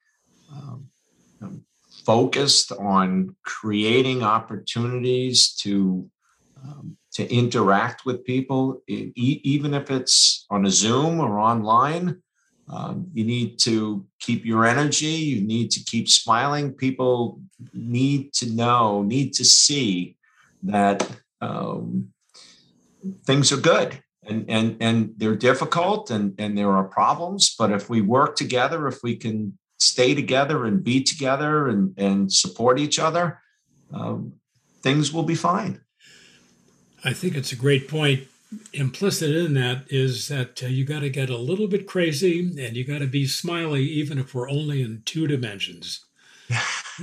[2.11, 6.11] focused on creating opportunities to
[6.61, 12.07] um, to interact with people, even if it's on a Zoom or online.
[12.68, 15.16] Um, you need to keep your energy.
[15.33, 16.73] You need to keep smiling.
[16.73, 17.40] People
[17.73, 20.16] need to know, need to see
[20.64, 20.99] that
[21.40, 22.12] um,
[23.25, 23.90] things are good
[24.29, 27.55] and and and they're difficult and and there are problems.
[27.61, 32.32] But if we work together, if we can stay together and be together and, and
[32.32, 33.40] support each other,
[33.92, 34.34] um,
[34.82, 35.80] things will be fine.
[37.02, 38.28] I think it's a great point.
[38.72, 42.76] Implicit in that is that uh, you got to get a little bit crazy and
[42.76, 46.04] you got to be smiley, even if we're only in two dimensions.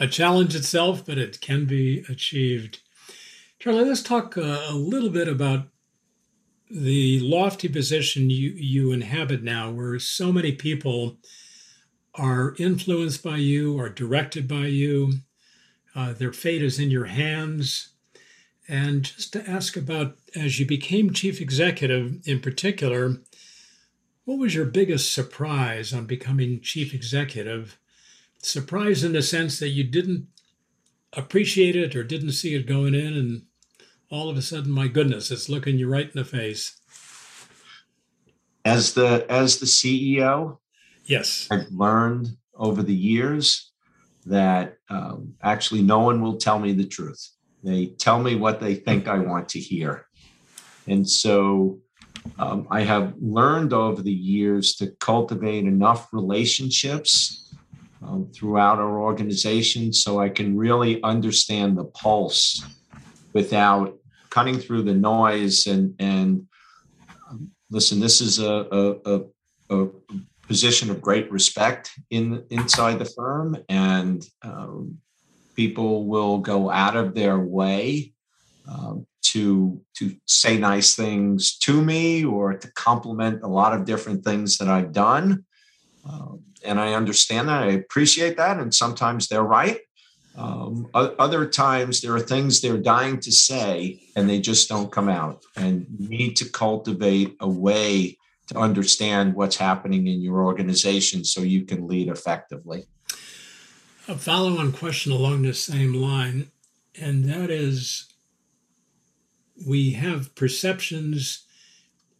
[0.00, 2.80] a challenge itself, but it can be achieved.
[3.58, 5.68] Charlie, let's talk uh, a little bit about
[6.70, 11.18] the lofty position you, you inhabit now, where so many people
[12.14, 15.12] are influenced by you, are directed by you,
[15.94, 17.90] uh, their fate is in your hands.
[18.68, 23.16] And just to ask about, as you became chief executive in particular,
[24.24, 27.78] what was your biggest surprise on becoming chief executive?
[28.42, 30.26] Surprise in the sense that you didn't
[31.12, 33.45] appreciate it or didn't see it going in, and
[34.10, 36.76] all of a sudden, my goodness, it's looking you right in the face.
[38.64, 40.58] As the as the CEO,
[41.04, 43.70] yes, I've learned over the years
[44.24, 47.30] that um, actually no one will tell me the truth.
[47.62, 50.06] They tell me what they think I want to hear,
[50.88, 51.78] and so
[52.38, 57.54] um, I have learned over the years to cultivate enough relationships
[58.02, 62.64] um, throughout our organization so I can really understand the pulse
[63.36, 63.98] without
[64.30, 66.46] cutting through the noise and and
[67.28, 69.16] um, listen this is a, a, a,
[69.76, 69.88] a,
[70.46, 74.96] position of great respect in inside the firm and um,
[75.54, 78.12] people will go out of their way
[78.72, 84.24] um, to to say nice things to me or to compliment a lot of different
[84.24, 85.44] things that I've done.
[86.08, 89.80] Um, and I understand that I appreciate that and sometimes they're right
[90.36, 95.08] um, other times, there are things they're dying to say and they just don't come
[95.08, 95.42] out.
[95.56, 98.18] And you need to cultivate a way
[98.48, 102.84] to understand what's happening in your organization so you can lead effectively.
[104.08, 106.50] A follow on question along the same line,
[107.00, 108.12] and that is
[109.66, 111.44] we have perceptions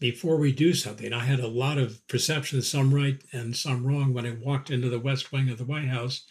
[0.00, 1.12] before we do something.
[1.12, 4.88] I had a lot of perceptions, some right and some wrong, when I walked into
[4.88, 6.24] the West Wing of the White House.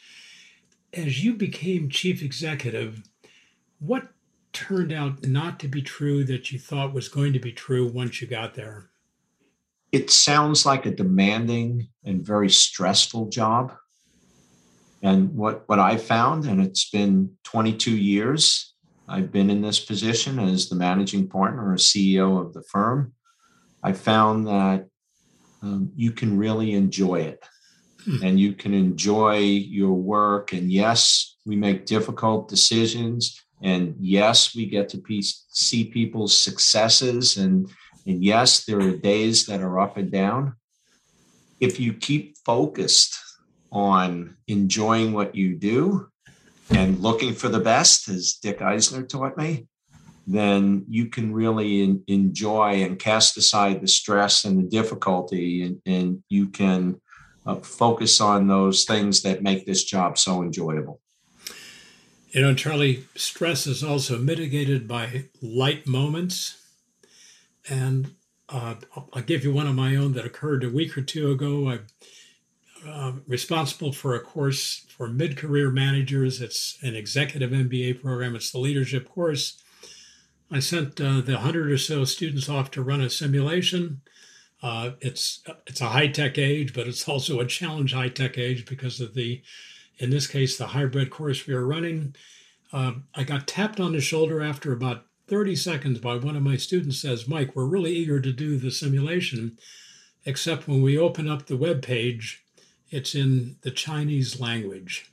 [0.96, 3.04] As you became chief executive,
[3.80, 4.08] what
[4.54, 8.22] turned out not to be true that you thought was going to be true once
[8.22, 8.90] you got there?
[9.92, 13.74] It sounds like a demanding and very stressful job.
[15.04, 18.74] And what, what I found, and it's been 22 years,
[19.08, 23.14] I've been in this position as the managing partner or CEO of the firm.
[23.84, 24.88] I found that
[25.62, 27.44] um, you can really enjoy it.
[28.06, 28.24] Hmm.
[28.24, 30.54] and you can enjoy your work.
[30.54, 33.42] And yes, we make difficult decisions.
[33.64, 37.38] And yes, we get to see people's successes.
[37.38, 37.68] And,
[38.06, 40.56] and yes, there are days that are up and down.
[41.60, 43.18] If you keep focused
[43.72, 46.08] on enjoying what you do
[46.70, 49.68] and looking for the best, as Dick Eisner taught me,
[50.28, 55.82] then you can really in, enjoy and cast aside the stress and the difficulty, and,
[55.86, 57.00] and you can
[57.46, 61.00] uh, focus on those things that make this job so enjoyable.
[62.32, 66.62] You know, Charlie, stress is also mitigated by light moments.
[67.70, 68.16] And
[68.50, 68.76] uh,
[69.14, 71.70] I'll give you one of my own that occurred a week or two ago.
[71.70, 71.86] I'm
[72.88, 76.42] uh, responsible for a course for mid career managers.
[76.42, 79.62] It's an executive MBA program, it's the leadership course.
[80.52, 84.02] I sent uh, the 100 or so students off to run a simulation.
[84.62, 88.66] Uh, it's it's a high tech age, but it's also a challenge high tech age
[88.66, 89.42] because of the,
[89.98, 92.16] in this case, the hybrid course we are running.
[92.74, 96.56] Uh, I got tapped on the shoulder after about 30 seconds by one of my
[96.56, 99.58] students says, Mike, we're really eager to do the simulation,
[100.26, 102.44] except when we open up the web page,
[102.90, 105.12] it's in the Chinese language.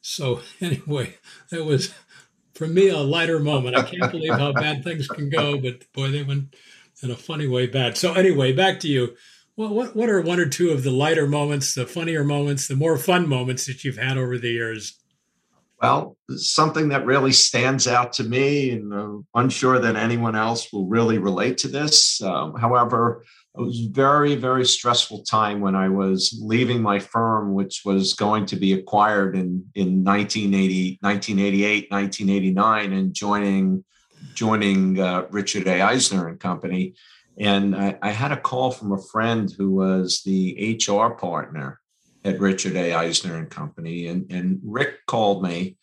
[0.00, 1.16] So anyway,
[1.50, 1.94] that was
[2.54, 3.76] for me a lighter moment.
[3.76, 6.54] I can't believe how bad things can go, but boy, they went
[7.02, 7.96] in a funny way bad.
[7.96, 9.16] So anyway, back to you.
[9.54, 12.76] What what what are one or two of the lighter moments, the funnier moments, the
[12.76, 14.98] more fun moments that you've had over the years?
[15.82, 20.86] Well, something that really stands out to me, and I'm unsure that anyone else will
[20.86, 22.22] really relate to this.
[22.22, 23.24] Um, however,
[23.58, 28.14] it was a very, very stressful time when I was leaving my firm, which was
[28.14, 33.84] going to be acquired in, in 1980, 1988, 1989, and joining
[34.34, 35.80] joining uh, Richard A.
[35.80, 36.94] Eisner and Company.
[37.38, 41.80] And I, I, had a call from a friend who was the HR partner
[42.24, 42.92] at Richard A.
[42.94, 44.08] Eisner and Company.
[44.08, 45.76] And, and Rick called me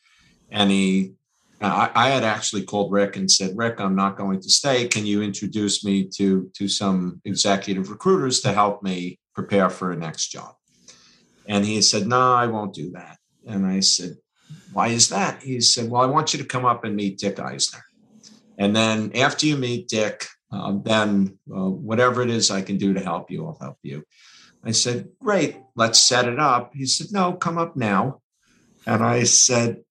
[0.51, 1.13] and he
[1.61, 4.87] I, I, had actually called Rick and said, Rick, I'm not going to stay.
[4.87, 9.97] Can you introduce me to, to some executive recruiters to help me prepare for a
[9.97, 10.55] next job?
[11.47, 13.17] And he said, No, I won't do that.
[13.45, 14.15] And I said,
[14.71, 15.43] Why is that?
[15.43, 17.83] He said, Well, I want you to come up and meet Dick Eisner.
[18.59, 22.93] And then after you meet Dick, uh, then uh, whatever it is I can do
[22.93, 24.03] to help you, I'll help you.
[24.63, 26.73] I said, Great, let's set it up.
[26.75, 28.21] He said, No, come up now.
[28.85, 29.83] And I said,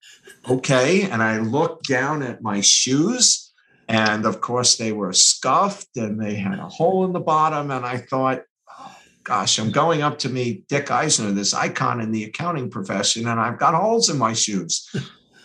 [0.49, 1.03] okay.
[1.03, 3.51] And I looked down at my shoes,
[3.87, 7.71] and of course, they were scuffed and they had a hole in the bottom.
[7.71, 8.43] And I thought,
[8.77, 13.27] oh, gosh, I'm going up to meet Dick Eisner, this icon in the accounting profession,
[13.27, 14.87] and I've got holes in my shoes.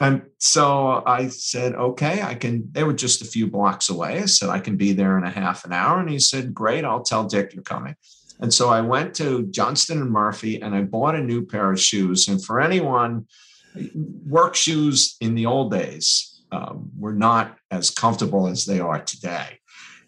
[0.01, 2.69] And so I said, okay, I can.
[2.73, 4.21] They were just a few blocks away.
[4.21, 6.01] I said, I can be there in a half an hour.
[6.01, 7.95] And he said, great, I'll tell Dick you're coming.
[8.41, 11.81] And so I went to Johnston and Murphy and I bought a new pair of
[11.81, 12.29] shoes.
[12.29, 13.27] And for anyone
[14.27, 19.61] work shoes in the old days um, were not as comfortable as they are today.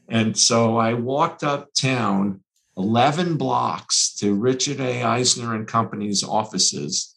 [0.08, 2.40] And so I walked uptown
[2.76, 5.02] 11 blocks to Richard A.
[5.02, 7.15] Eisner and Company's offices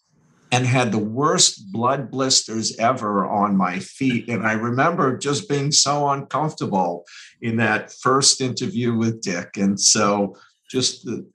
[0.51, 4.29] and had the worst blood blisters ever on my feet.
[4.29, 7.05] And I remember just being so uncomfortable
[7.41, 9.57] in that first interview with Dick.
[9.57, 10.35] And so
[10.69, 11.27] just the,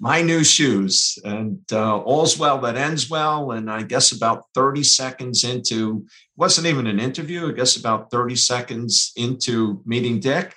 [0.00, 4.82] my new shoes and uh, all's well that ends well and i guess about 30
[4.82, 6.06] seconds into
[6.36, 10.54] wasn't even an interview i guess about 30 seconds into meeting dick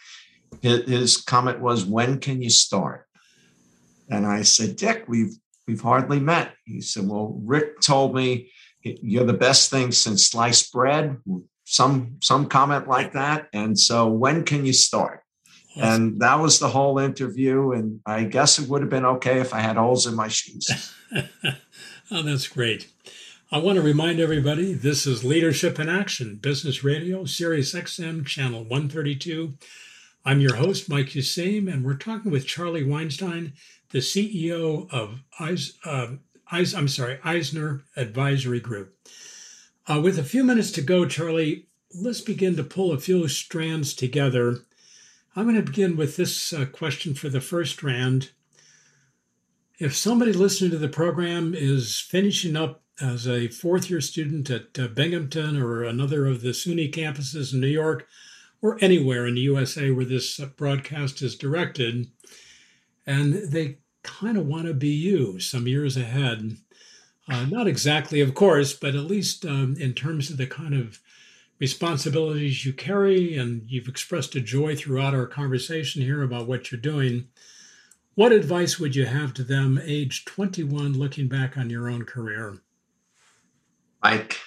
[0.61, 3.05] his comment was when can you start
[4.09, 5.36] and i said dick we've
[5.68, 8.49] we've hardly met he said well rick told me
[8.82, 11.18] you're the best thing since sliced bread
[11.64, 15.24] some some comment like that and so when can you start
[15.76, 17.72] and that was the whole interview.
[17.72, 20.70] And I guess it would have been okay if I had holes in my shoes.
[22.11, 22.89] oh, that's great.
[23.51, 28.61] I want to remind everybody this is Leadership in Action, Business Radio, Sirius XM, Channel
[28.61, 29.53] 132.
[30.26, 33.53] I'm your host, Mike Useem, and we're talking with Charlie Weinstein,
[33.94, 36.08] the CEO of Eis, uh,
[36.52, 38.98] Eis, I'm sorry, Eisner Advisory Group.
[39.88, 43.94] Uh, with a few minutes to go, Charlie, let's begin to pull a few strands
[43.94, 44.58] together.
[45.36, 48.32] I'm going to begin with this uh, question for the first strand.
[49.78, 54.80] If somebody listening to the program is finishing up as a fourth year student at
[54.80, 58.08] uh, Binghamton or another of the SUNY campuses in New York
[58.62, 62.08] or anywhere in the USA where this uh, broadcast is directed,
[63.06, 66.58] and they kind of want to be you some years ahead.
[67.28, 70.99] Uh, not exactly, of course, but at least um, in terms of the kind of
[71.60, 76.82] responsibilities you carry, and you've expressed a joy throughout our conversation here about what you're
[76.82, 77.30] doing.
[78.16, 82.58] What advice would you have to them, age 21, looking back on your own career?
[84.04, 84.38] Like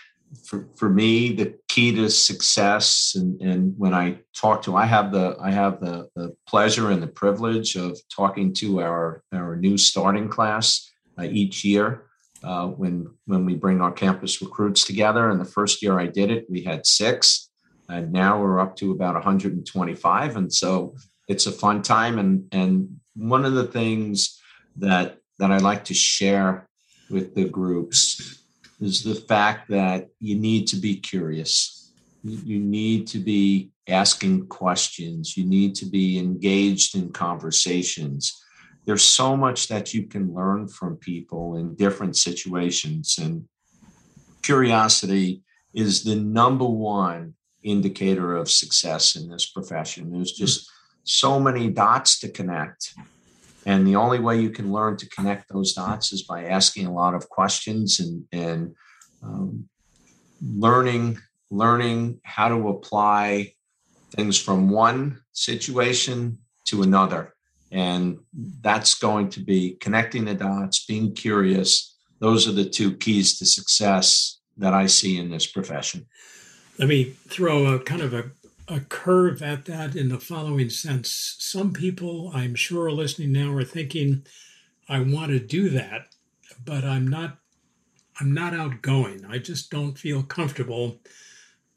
[0.45, 5.13] for, for me, the key to success, and, and when I talk to, I have
[5.13, 9.79] the I have the, the pleasure and the privilege of talking to our our new
[9.79, 12.07] starting class uh, each year
[12.43, 15.31] uh, when when we bring our campus recruits together.
[15.31, 17.51] And the first year I did it, we had six,
[17.89, 20.37] and now we're up to about 125.
[20.37, 20.97] And so
[21.29, 22.19] it's a fun time.
[22.19, 24.41] And and one of the things
[24.77, 26.69] that that I like to share
[27.11, 28.46] with the groups
[28.81, 31.93] is the fact that you need to be curious.
[32.23, 35.37] You need to be asking questions.
[35.37, 38.43] You need to be engaged in conversations
[38.87, 43.47] there's so much that you can learn from people in different situations and
[44.43, 45.43] curiosity
[45.75, 50.71] is the number one indicator of success in this profession there's just
[51.03, 52.95] so many dots to connect
[53.67, 56.95] and the only way you can learn to connect those dots is by asking a
[56.95, 58.75] lot of questions and and
[59.23, 59.69] um,
[60.41, 61.19] learning
[61.51, 63.53] learning how to apply
[64.13, 67.35] things from one situation to another
[67.71, 68.19] and
[68.61, 71.95] that's going to be connecting the dots, being curious.
[72.21, 76.07] Those are the two keys to success that I see in this profession.
[76.79, 78.31] Let me throw a kind of a,
[78.69, 81.37] a curve at that in the following sense.
[81.39, 84.27] Some people, I'm sure, are listening now are thinking,
[84.89, 86.15] I want to do that,
[86.65, 87.39] but I'm not
[88.19, 89.27] I'm not outgoing.
[89.29, 91.01] I just don't feel comfortable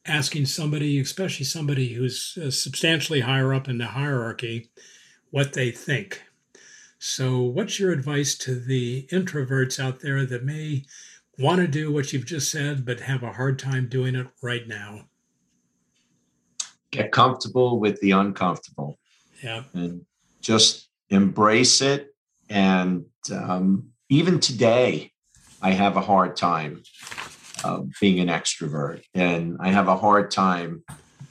[0.06, 4.70] asking somebody, especially somebody who's uh, substantially higher up in the hierarchy,
[5.32, 6.24] what they think.
[6.98, 10.86] So, what's your advice to the introverts out there that may
[11.38, 14.68] want to do what you've just said, but have a hard time doing it right
[14.68, 15.06] now?
[16.92, 18.98] Get comfortable with the uncomfortable.
[19.44, 19.64] Yeah.
[19.74, 20.06] And
[20.42, 22.14] just embrace it.
[22.50, 25.12] And um, even today,
[25.62, 26.84] I have a hard time
[27.64, 30.84] uh, being an extrovert, and I have a hard time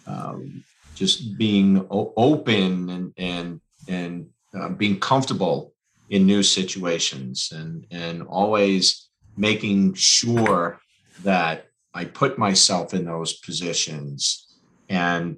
[0.06, 5.72] um, just being o- open and, and and uh, being comfortable
[6.10, 10.78] in new situations and and always making sure
[11.22, 14.46] that I put myself in those positions
[14.88, 15.36] and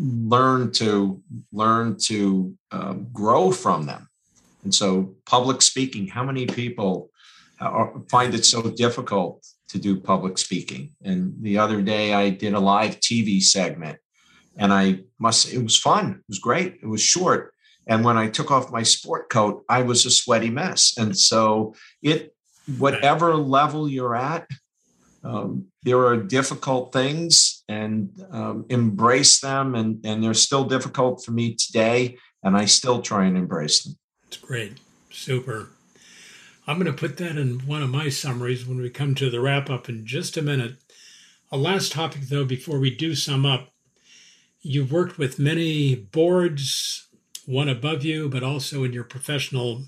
[0.00, 1.22] learn to
[1.52, 4.08] learn to um, grow from them.
[4.64, 6.08] And so, public speaking.
[6.08, 7.10] How many people
[7.60, 10.92] are, find it so difficult to do public speaking?
[11.02, 13.98] And the other day, I did a live TV segment,
[14.56, 16.12] and I must, it was fun.
[16.12, 16.78] It was great.
[16.82, 17.54] It was short.
[17.86, 20.94] And when I took off my sport coat, I was a sweaty mess.
[20.96, 22.34] And so it,
[22.78, 24.46] whatever level you're at,
[25.24, 29.74] um, there are difficult things and um, embrace them.
[29.74, 32.18] And, and they're still difficult for me today.
[32.42, 33.96] And I still try and embrace them.
[34.26, 34.78] It's great.
[35.10, 35.68] Super.
[36.66, 39.40] I'm going to put that in one of my summaries when we come to the
[39.40, 40.76] wrap up in just a minute.
[41.52, 43.72] A last topic, though, before we do sum up.
[44.62, 47.08] You've worked with many boards,
[47.46, 49.84] one above you, but also in your professional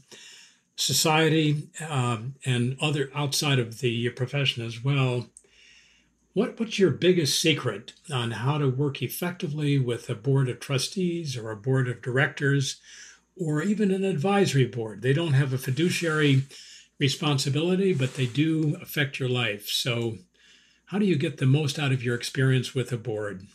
[0.76, 5.26] society um, and other outside of the profession as well.
[6.34, 11.36] What, what's your biggest secret on how to work effectively with a board of trustees
[11.36, 12.80] or a board of directors
[13.36, 15.02] or even an advisory board?
[15.02, 16.44] They don't have a fiduciary
[16.98, 19.68] responsibility, but they do affect your life.
[19.68, 20.18] So,
[20.86, 23.46] how do you get the most out of your experience with a board?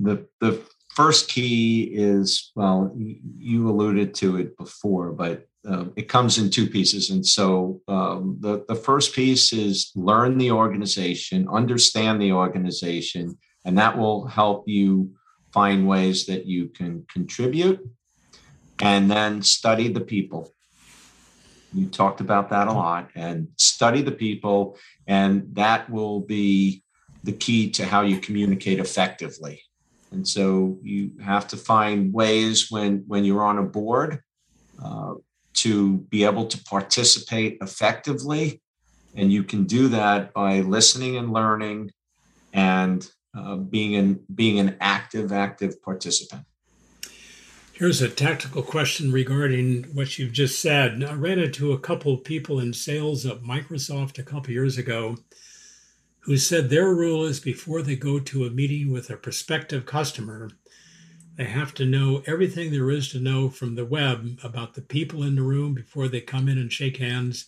[0.00, 0.62] the the
[0.94, 2.92] first key is well
[3.38, 7.10] you alluded to it before but uh, it comes in two pieces.
[7.10, 13.76] And so um, the, the first piece is learn the organization understand the organization and
[13.76, 15.12] that will help you
[15.52, 17.80] find ways that you can contribute
[18.80, 20.54] and then study the people.
[21.74, 26.82] You talked about that a lot and study the people and that will be
[27.24, 29.60] the key to how you communicate effectively.
[30.12, 34.22] And so you have to find ways when when you're on a board
[34.82, 35.14] uh,
[35.62, 38.60] to be able to participate effectively,
[39.14, 41.90] and you can do that by listening and learning,
[42.52, 46.44] and uh, being an being an active active participant.
[47.72, 51.04] Here's a tactical question regarding what you've just said.
[51.04, 55.16] I ran into a couple people in sales at Microsoft a couple years ago
[56.28, 60.50] who said their rule is before they go to a meeting with a prospective customer,
[61.38, 65.22] they have to know everything there is to know from the web about the people
[65.22, 67.46] in the room before they come in and shake hands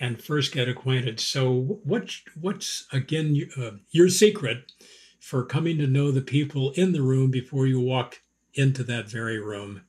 [0.00, 1.20] and first get acquainted.
[1.20, 4.72] So, what's what's again uh, your secret
[5.20, 8.18] for coming to know the people in the room before you walk
[8.54, 9.82] into that very room?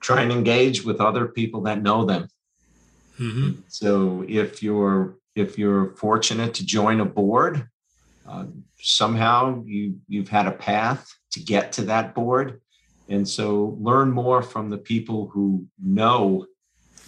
[0.00, 2.28] Try and engage with other people that know them.
[3.20, 3.60] Mm-hmm.
[3.68, 7.68] So, if you're if you're fortunate to join a board,
[8.28, 8.46] uh,
[8.80, 12.60] somehow you you've had a path to get to that board.
[13.08, 16.46] And so learn more from the people who know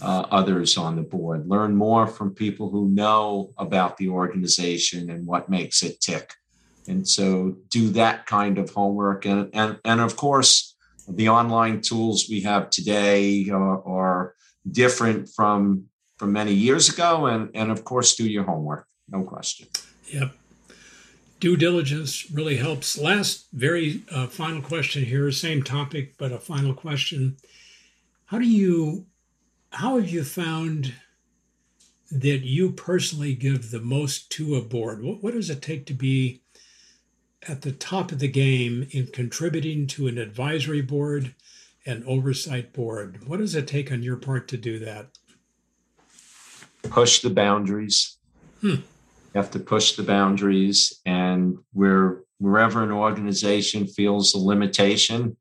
[0.01, 5.25] uh, others on the board, learn more from people who know about the organization and
[5.25, 6.33] what makes it tick.
[6.87, 9.25] And so do that kind of homework.
[9.25, 10.75] And, and, and of course,
[11.07, 14.35] the online tools we have today are, are
[14.69, 15.85] different from,
[16.17, 17.27] from many years ago.
[17.27, 19.67] And, and of course, do your homework, no question.
[20.07, 20.33] Yep
[21.43, 22.97] due diligence really helps.
[22.97, 27.35] Last, very uh, final question here, same topic, but a final question.
[28.27, 29.07] How do you,
[29.71, 30.93] how have you found
[32.09, 35.03] that you personally give the most to a board?
[35.03, 36.43] What, what does it take to be
[37.45, 41.35] at the top of the game in contributing to an advisory board
[41.85, 43.27] and oversight board?
[43.27, 45.07] What does it take on your part to do that?
[46.83, 48.15] Push the boundaries.
[48.61, 48.75] Hmm
[49.33, 55.37] you have to push the boundaries and where wherever an organization feels a limitation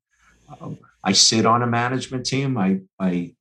[0.61, 2.57] um, i sit on a management team.
[2.57, 3.35] I i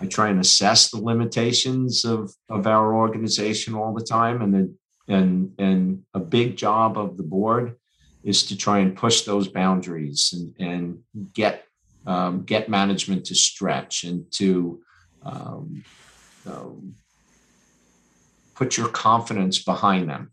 [0.00, 4.78] i try and assess the limitations of of our organization all the time and then
[5.08, 7.76] and and a big job of the board
[8.24, 10.98] is to try and push those boundaries and and
[11.34, 11.64] get
[12.06, 14.80] um, get management to stretch and to
[15.22, 15.84] um,
[16.46, 16.94] um,
[18.58, 20.32] put your confidence behind them.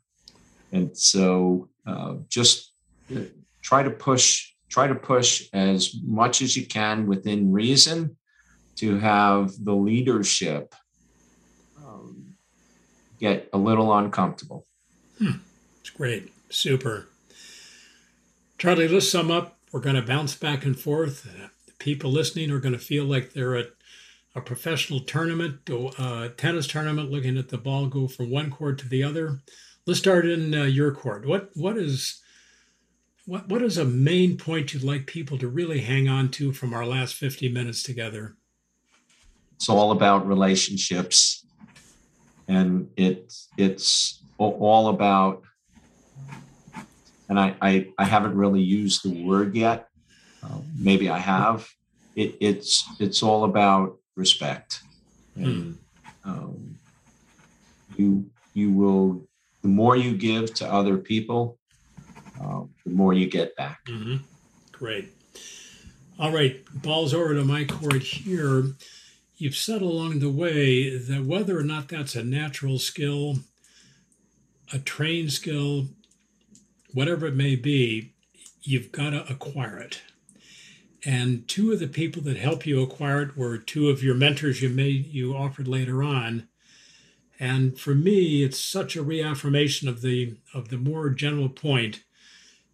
[0.71, 2.71] And so uh, just
[3.15, 3.19] uh,
[3.61, 8.17] try to push try to push as much as you can within reason
[8.75, 10.73] to have the leadership
[11.77, 12.35] um,
[13.19, 14.65] get a little uncomfortable.
[15.19, 15.37] Hmm.
[15.79, 16.33] It's great.
[16.49, 17.07] Super.
[18.57, 19.59] Charlie, let's sum up.
[19.71, 21.23] We're going to bounce back and forth.
[21.67, 23.69] The people listening are going to feel like they're at
[24.35, 28.89] a professional tournament, a tennis tournament, looking at the ball go from one court to
[28.89, 29.39] the other.
[29.87, 31.25] Let's start in uh, your court.
[31.25, 32.21] What what is
[33.25, 36.73] what what is a main point you'd like people to really hang on to from
[36.73, 38.35] our last 50 minutes together?
[39.55, 41.45] It's all about relationships,
[42.47, 45.43] and it it's all about.
[47.29, 49.87] And I I, I haven't really used the word yet.
[50.43, 51.69] Uh, maybe I have.
[52.17, 54.81] It, it's it's all about respect.
[55.35, 55.77] And
[56.23, 56.77] um,
[57.97, 59.27] you you will
[59.61, 61.57] the more you give to other people,
[62.41, 63.83] uh, the more you get back.
[63.85, 64.17] Mm-hmm.
[64.71, 65.11] Great.
[66.17, 68.75] All right, balls over to my court here.
[69.37, 73.37] You've said along the way that whether or not that's a natural skill,
[74.71, 75.87] a trained skill,
[76.93, 78.13] whatever it may be,
[78.61, 80.01] you've got to acquire it.
[81.05, 84.61] And two of the people that helped you acquire it were two of your mentors
[84.61, 86.47] you made you offered later on.
[87.39, 92.03] And for me, it's such a reaffirmation of the of the more general point.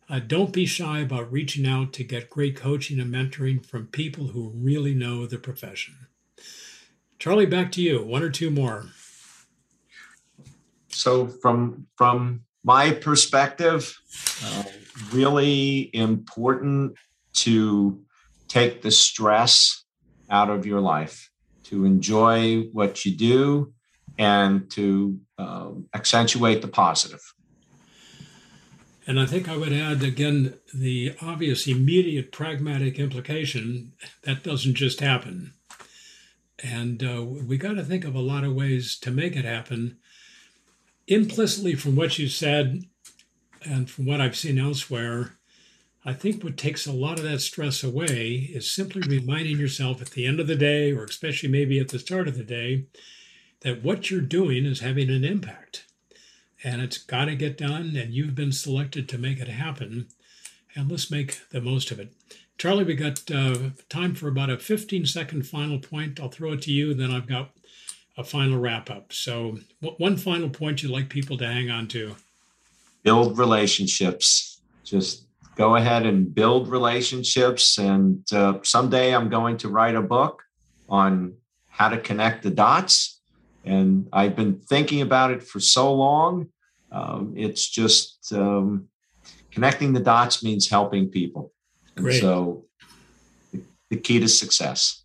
[0.10, 4.28] Uh, don't be shy about reaching out to get great coaching and mentoring from people
[4.28, 5.96] who really know the profession.
[7.18, 8.04] Charlie, back to you.
[8.04, 8.86] One or two more.
[10.90, 13.98] So, from from my perspective,
[14.46, 14.64] uh,
[15.12, 16.96] really important
[17.34, 18.00] to
[18.52, 19.86] take the stress
[20.30, 21.32] out of your life,
[21.64, 23.74] to enjoy what you do,
[24.18, 27.22] and to um, accentuate the positive.
[29.08, 33.94] And I think I would add again the obvious immediate pragmatic implication
[34.24, 35.54] that doesn't just happen.
[36.62, 39.98] And uh, we got to think of a lot of ways to make it happen.
[41.08, 42.84] Implicitly, from what you said
[43.64, 45.38] and from what I've seen elsewhere,
[46.04, 50.12] I think what takes a lot of that stress away is simply reminding yourself at
[50.12, 52.86] the end of the day, or especially maybe at the start of the day,
[53.62, 55.86] that what you're doing is having an impact.
[56.64, 60.08] And it's got to get done, and you've been selected to make it happen.
[60.76, 62.12] And let's make the most of it.
[62.58, 66.20] Charlie, we got uh, time for about a 15 second final point.
[66.20, 67.52] I'll throw it to you, then I've got
[68.18, 69.14] a final wrap up.
[69.14, 72.16] So, one final point you'd like people to hang on to?
[73.04, 74.60] build relationships.
[74.84, 75.24] Just
[75.56, 77.78] go ahead and build relationships.
[77.78, 80.44] And uh, someday I'm going to write a book
[80.90, 81.36] on
[81.70, 83.22] how to connect the dots.
[83.64, 86.48] And I've been thinking about it for so long.
[86.92, 88.88] Um, it's just um,
[89.52, 91.52] connecting the dots means helping people.
[91.96, 92.20] Great.
[92.20, 92.66] So
[93.90, 95.04] the key to success.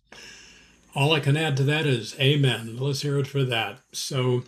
[0.95, 2.77] All I can add to that is amen.
[2.77, 3.81] Let's hear it for that.
[3.91, 4.43] So,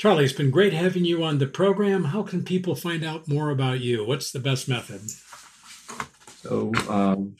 [0.00, 2.04] Charlie, it's been great having you on the program.
[2.04, 4.02] How can people find out more about you?
[4.02, 5.02] What's the best method?
[6.38, 7.36] So, um,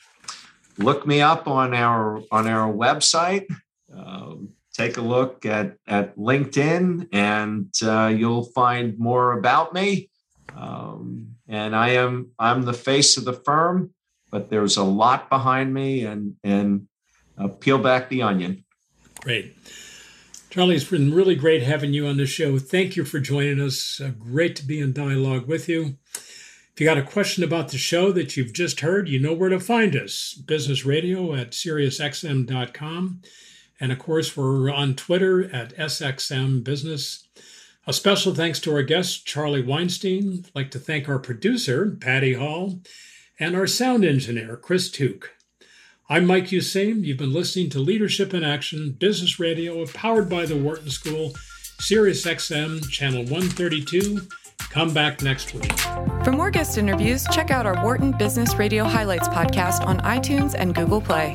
[0.77, 3.47] look me up on our on our website.
[3.91, 10.11] Um, take a look at at LinkedIn, and uh, you'll find more about me.
[10.55, 13.91] Um, and I am I'm the face of the firm,
[14.29, 16.87] but there's a lot behind me, and and
[17.39, 18.63] uh, peel back the onion.
[19.21, 19.57] Great.
[20.51, 22.59] Charlie, it's been really great having you on the show.
[22.59, 24.01] Thank you for joining us.
[24.03, 25.95] Uh, great to be in dialogue with you.
[26.13, 29.47] If you got a question about the show that you've just heard, you know where
[29.47, 33.21] to find us Business Radio at SiriusXM.com.
[33.79, 37.29] And of course, we're on Twitter at SXM Business.
[37.87, 40.43] A special thanks to our guest, Charlie Weinstein.
[40.47, 42.81] I'd like to thank our producer, Patty Hall,
[43.39, 45.31] and our sound engineer, Chris Took.
[46.11, 47.05] I'm Mike Useem.
[47.05, 51.33] You've been listening to Leadership in Action Business Radio, powered by the Wharton School,
[51.79, 54.19] Sirius XM, Channel 132.
[54.57, 55.71] Come back next week.
[56.25, 60.75] For more guest interviews, check out our Wharton Business Radio Highlights podcast on iTunes and
[60.75, 61.33] Google Play.